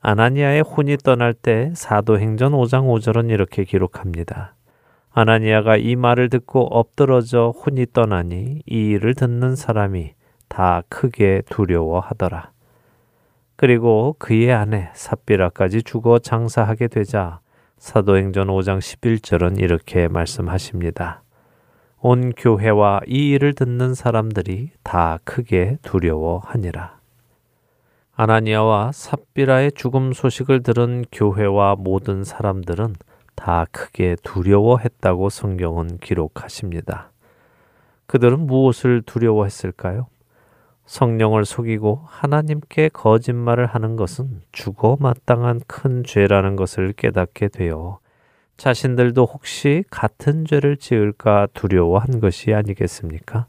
아나니아의 0.00 0.62
혼이 0.62 0.96
떠날 0.98 1.34
때 1.34 1.72
사도행전 1.74 2.52
5장 2.52 2.84
5절은 2.86 3.30
이렇게 3.30 3.64
기록합니다. 3.64 4.54
아나니아가 5.10 5.76
이 5.76 5.96
말을 5.96 6.28
듣고 6.28 6.66
엎드러져 6.66 7.50
혼이 7.50 7.86
떠나니 7.92 8.62
이 8.64 8.74
일을 8.90 9.14
듣는 9.14 9.56
사람이 9.56 10.12
다 10.48 10.82
크게 10.88 11.42
두려워하더라. 11.50 12.52
그리고 13.56 14.14
그의 14.20 14.52
아내 14.52 14.90
삽비라까지 14.94 15.82
죽어 15.82 16.20
장사하게 16.20 16.86
되자 16.86 17.40
사도행전 17.78 18.46
5장 18.46 18.78
11절은 18.78 19.60
이렇게 19.60 20.06
말씀하십니다. 20.06 21.22
온 22.00 22.32
교회와 22.36 23.00
이 23.08 23.30
일을 23.30 23.54
듣는 23.54 23.94
사람들이 23.94 24.70
다 24.84 25.18
크게 25.24 25.78
두려워하니라. 25.82 26.97
아나니아와 28.20 28.90
삽비라의 28.90 29.70
죽음 29.76 30.12
소식을 30.12 30.64
들은 30.64 31.04
교회와 31.12 31.76
모든 31.78 32.24
사람들은 32.24 32.96
다 33.36 33.64
크게 33.70 34.16
두려워했다고 34.24 35.30
성경은 35.30 35.98
기록하십니다. 35.98 37.12
그들은 38.08 38.40
무엇을 38.40 39.02
두려워했을까요? 39.02 40.08
성령을 40.84 41.44
속이고 41.44 42.06
하나님께 42.08 42.88
거짓말을 42.88 43.66
하는 43.66 43.94
것은 43.94 44.42
죽어 44.50 44.96
마땅한 44.98 45.60
큰 45.68 46.02
죄라는 46.02 46.56
것을 46.56 46.94
깨닫게 46.94 47.46
되어 47.46 48.00
자신들도 48.56 49.26
혹시 49.26 49.84
같은 49.90 50.44
죄를 50.44 50.76
지을까 50.76 51.46
두려워한 51.54 52.18
것이 52.18 52.52
아니겠습니까? 52.52 53.46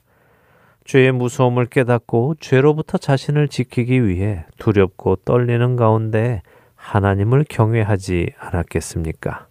죄의 0.89 1.11
무서움을 1.11 1.67
깨닫고 1.67 2.37
죄로부터 2.39 2.97
자신을 2.97 3.47
지키기 3.47 4.07
위해 4.07 4.43
두렵고 4.57 5.17
떨리는 5.17 5.75
가운데 5.75 6.41
하나님을 6.73 7.45
경외하지 7.47 8.31
않았겠습니까? 8.39 9.45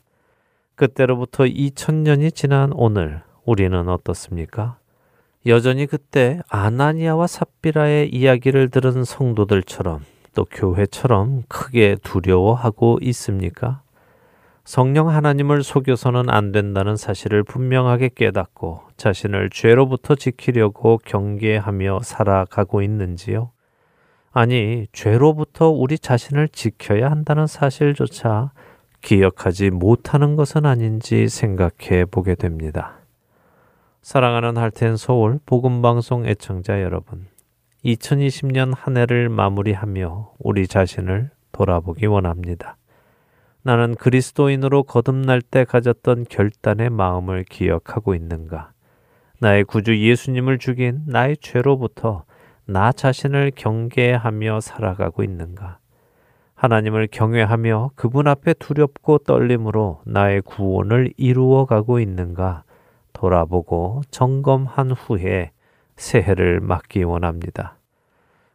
그때로부터 0.75 1.45
2000년이 1.45 2.35
지난 2.35 2.73
오늘 2.73 3.23
우리는 3.45 3.89
어떻습니까? 3.89 4.79
여전히 5.47 5.87
그때 5.87 6.41
아나니아와 6.49 7.29
삽비라의 7.29 8.13
이야기를 8.13 8.71
들은 8.71 9.05
성도들처럼 9.05 10.05
또 10.35 10.45
교회처럼 10.45 11.45
크게 11.47 11.99
두려워하고 12.03 12.99
있습니까? 13.03 13.83
성령 14.69 15.09
하나님을 15.09 15.63
속여서는 15.63 16.29
안 16.29 16.53
된다는 16.53 16.95
사실을 16.95 17.43
분명하게 17.43 18.11
깨닫고 18.15 18.83
자신을 18.99 19.49
죄로부터 19.49 20.15
지키려고 20.15 20.99
경계하며 21.07 22.01
살아가고 22.03 22.83
있는지요? 22.83 23.51
아니, 24.31 24.87
죄로부터 24.93 25.71
우리 25.71 25.99
자신을 25.99 26.51
지켜야 26.51 27.11
한다는 27.11 27.47
사실조차 27.47 28.53
기억하지 29.01 29.71
못하는 29.71 30.37
것은 30.37 30.67
아닌지 30.67 31.31
생각해 31.31 32.05
보게 32.05 32.35
됩니다. 32.35 32.99
사랑하는 34.03 34.59
할텐 34.59 34.99
서울 34.99 35.41
복음방송 35.47 36.27
애청자 36.27 36.83
여러분, 36.83 37.27
2020년 37.87 38.75
한 38.77 38.99
해를 38.99 39.31
마무리하며 39.31 40.33
우리 40.41 40.69
자신을 40.69 41.31
돌아보기 41.53 42.05
원합니다. 42.05 42.78
나는 43.63 43.95
그리스도인으로 43.97 44.85
거듭날 44.85 45.43
때 45.43 45.65
가졌던 45.65 46.27
결단의 46.29 46.91
마음을 46.91 47.45
기억하고 47.45 48.15
있는가? 48.15 48.73
나의 49.41 49.65
구주 49.65 49.99
예수님을 49.99 50.59
죽인 50.59 51.03
나의 51.07 51.37
죄로부터 51.41 52.25
나 52.67 52.93
자신을 52.93 53.53
경계하며 53.55 54.61
살아가고 54.61 55.23
있는가? 55.23 55.79
하나님을 56.55 57.09
경외하며 57.11 57.93
그분 57.95 58.27
앞에 58.27 58.55
두렵고 58.55 59.19
떨림으로 59.19 60.03
나의 60.05 60.43
구원을 60.43 61.13
이루어 61.17 61.67
가고 61.67 62.01
있는가? 62.01 62.65
돌아보고 63.13 64.03
점검한 64.11 64.91
후에 64.93 65.53
새해를 65.97 66.61
맞기 66.61 67.05
원합니다. 67.05 67.78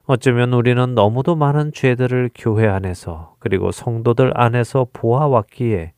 어쩌면 0.06 0.52
우리는 0.52 0.96
너무도 0.96 1.36
많은 1.36 1.72
죄들을 1.72 2.32
교회 2.36 2.68
안에서 2.68 3.36
그리고 3.40 3.72
성도들 3.72 4.34
안에서 4.36 4.86
보아왔기에 4.92 5.94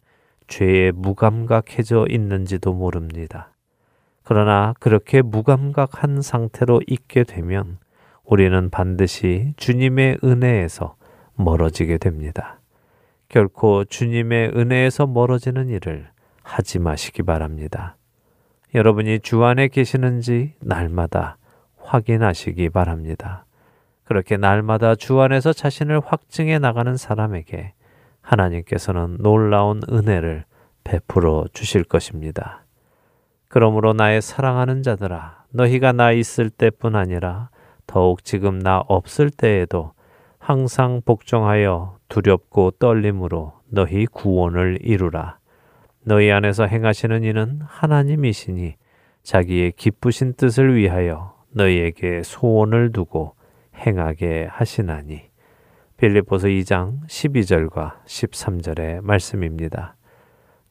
죄에 0.47 0.91
무감각해져 0.91 2.05
있는지도 2.09 2.71
모릅니다. 2.73 3.49
그러나 4.23 4.75
그렇게 4.79 5.23
무감각한 5.23 6.21
상태로 6.21 6.81
있게 6.85 7.23
되면 7.23 7.79
우리는 8.23 8.69
반드시 8.69 9.53
주님의 9.57 10.19
은혜에서 10.23 10.95
멀어지게 11.33 11.97
됩니다. 11.97 12.59
결코 13.27 13.85
주님의 13.85 14.51
은혜에서 14.55 15.07
멀어지는 15.07 15.69
일을 15.69 16.09
하지 16.43 16.77
마시기 16.77 17.23
바랍니다. 17.23 17.97
여러분이 18.75 19.21
주 19.21 19.43
안에 19.43 19.67
계시는지 19.67 20.53
날마다 20.59 21.37
확인하시기 21.77 22.69
바랍니다. 22.69 23.44
그렇게 24.05 24.37
날마다 24.37 24.95
주 24.95 25.19
안에서 25.19 25.51
자신을 25.51 25.99
확증해 25.99 26.59
나가는 26.59 26.95
사람에게 26.95 27.73
하나님께서는 28.21 29.17
놀라운 29.19 29.81
은혜를 29.89 30.45
베풀어 30.83 31.45
주실 31.53 31.83
것입니다. 31.83 32.63
그러므로 33.47 33.93
나의 33.93 34.21
사랑하는 34.21 34.83
자들아, 34.83 35.45
너희가 35.51 35.91
나 35.91 36.11
있을 36.11 36.49
때뿐 36.49 36.95
아니라 36.95 37.49
더욱 37.87 38.23
지금 38.23 38.59
나 38.59 38.83
없을 38.87 39.29
때에도 39.29 39.93
항상 40.37 41.01
복종하여 41.03 41.97
두렵고 42.07 42.71
떨림으로 42.71 43.53
너희 43.69 44.05
구원을 44.05 44.79
이루라. 44.81 45.39
너희 46.03 46.31
안에서 46.31 46.65
행하시는 46.65 47.23
이는 47.23 47.59
하나님이시니 47.63 48.75
자기의 49.23 49.71
기쁘신 49.71 50.33
뜻을 50.33 50.75
위하여 50.75 51.33
너희에게 51.51 52.21
소원을 52.23 52.91
두고 52.91 53.34
행하게 53.75 54.47
하시나니 54.51 55.29
빌립보서 55.97 56.47
2장 56.47 57.05
12절과 57.07 58.03
13절의 58.05 59.01
말씀입니다. 59.01 59.95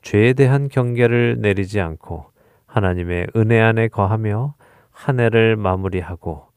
죄에 0.02 0.34
대한 0.34 0.68
경계를 0.68 1.38
내리지 1.40 1.80
않고 1.80 2.26
하나님의 2.66 3.28
은혜 3.36 3.60
안에 3.60 3.88
거하며 3.88 4.54
한 4.90 5.20
해를 5.20 5.56
마무리하고 5.56 6.48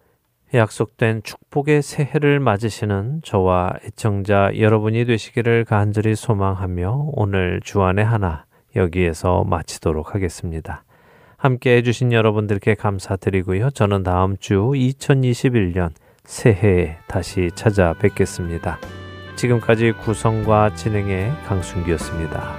약속된 0.54 1.24
축복의 1.24 1.82
새해를 1.82 2.40
맞으시는 2.40 3.22
저와 3.24 3.74
애청자 3.84 4.52
여러분이 4.58 5.06
되시기를 5.06 5.66
간절히 5.66 6.16
소망하며 6.16 7.10
오늘 7.14 7.60
주안의 7.64 8.06
하나 8.06 8.46
여기에서 8.76 9.44
마치도록 9.44 10.16
하겠습니다. 10.16 10.84
함께 11.36 11.78
해주신 11.78 12.14
여러분들께 12.14 12.76
감사드리고요. 12.76 13.72
저는 13.72 14.04
다음 14.04 14.38
주 14.38 14.72
2021년 14.74 15.92
새해에 16.28 16.98
다시 17.08 17.50
찾아뵙겠습니다. 17.56 18.78
지금까지 19.38 19.94
구성과 19.94 20.76
진행의 20.76 21.32
강순기였습니다. 21.46 22.54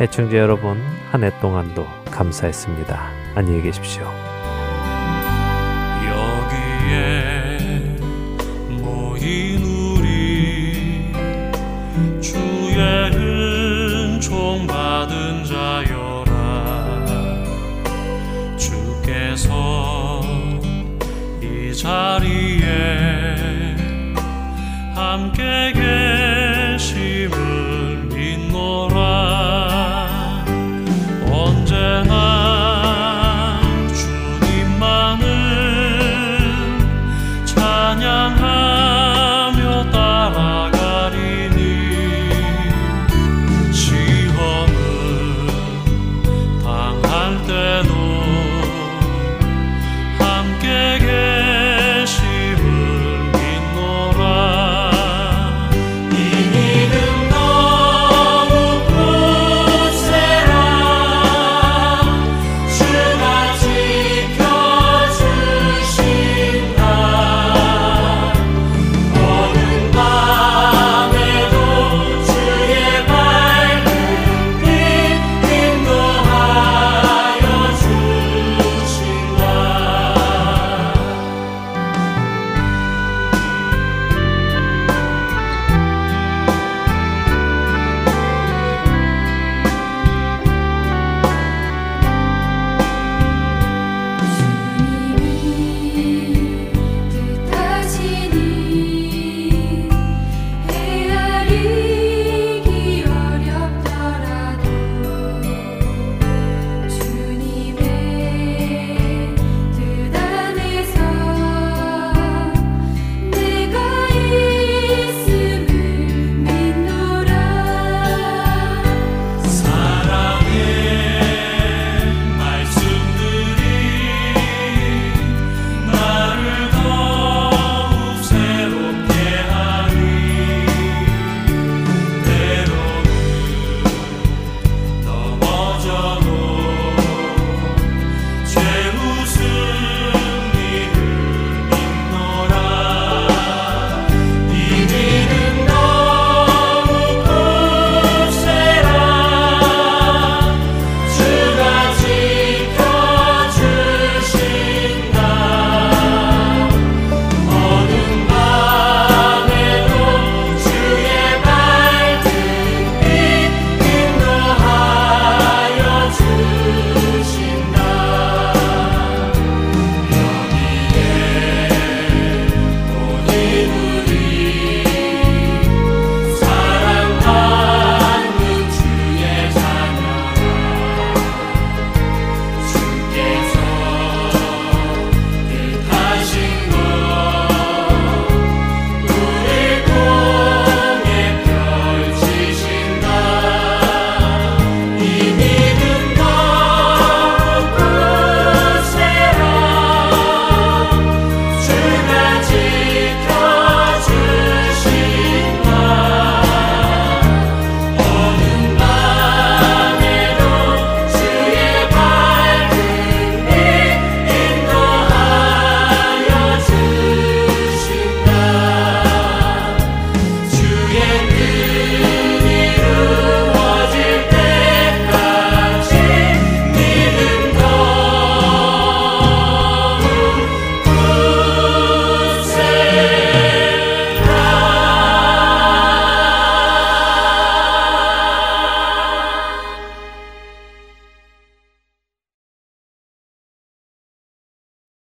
애청자 0.00 0.36
여러분, 0.38 0.78
한 1.10 1.24
해 1.24 1.30
동안도 1.40 1.84
감사했습니다. 2.12 3.10
안녕히 3.34 3.60
계십시오. 3.62 4.27
자리에 21.88 23.74
함께 24.94 25.72
계시 25.72 26.37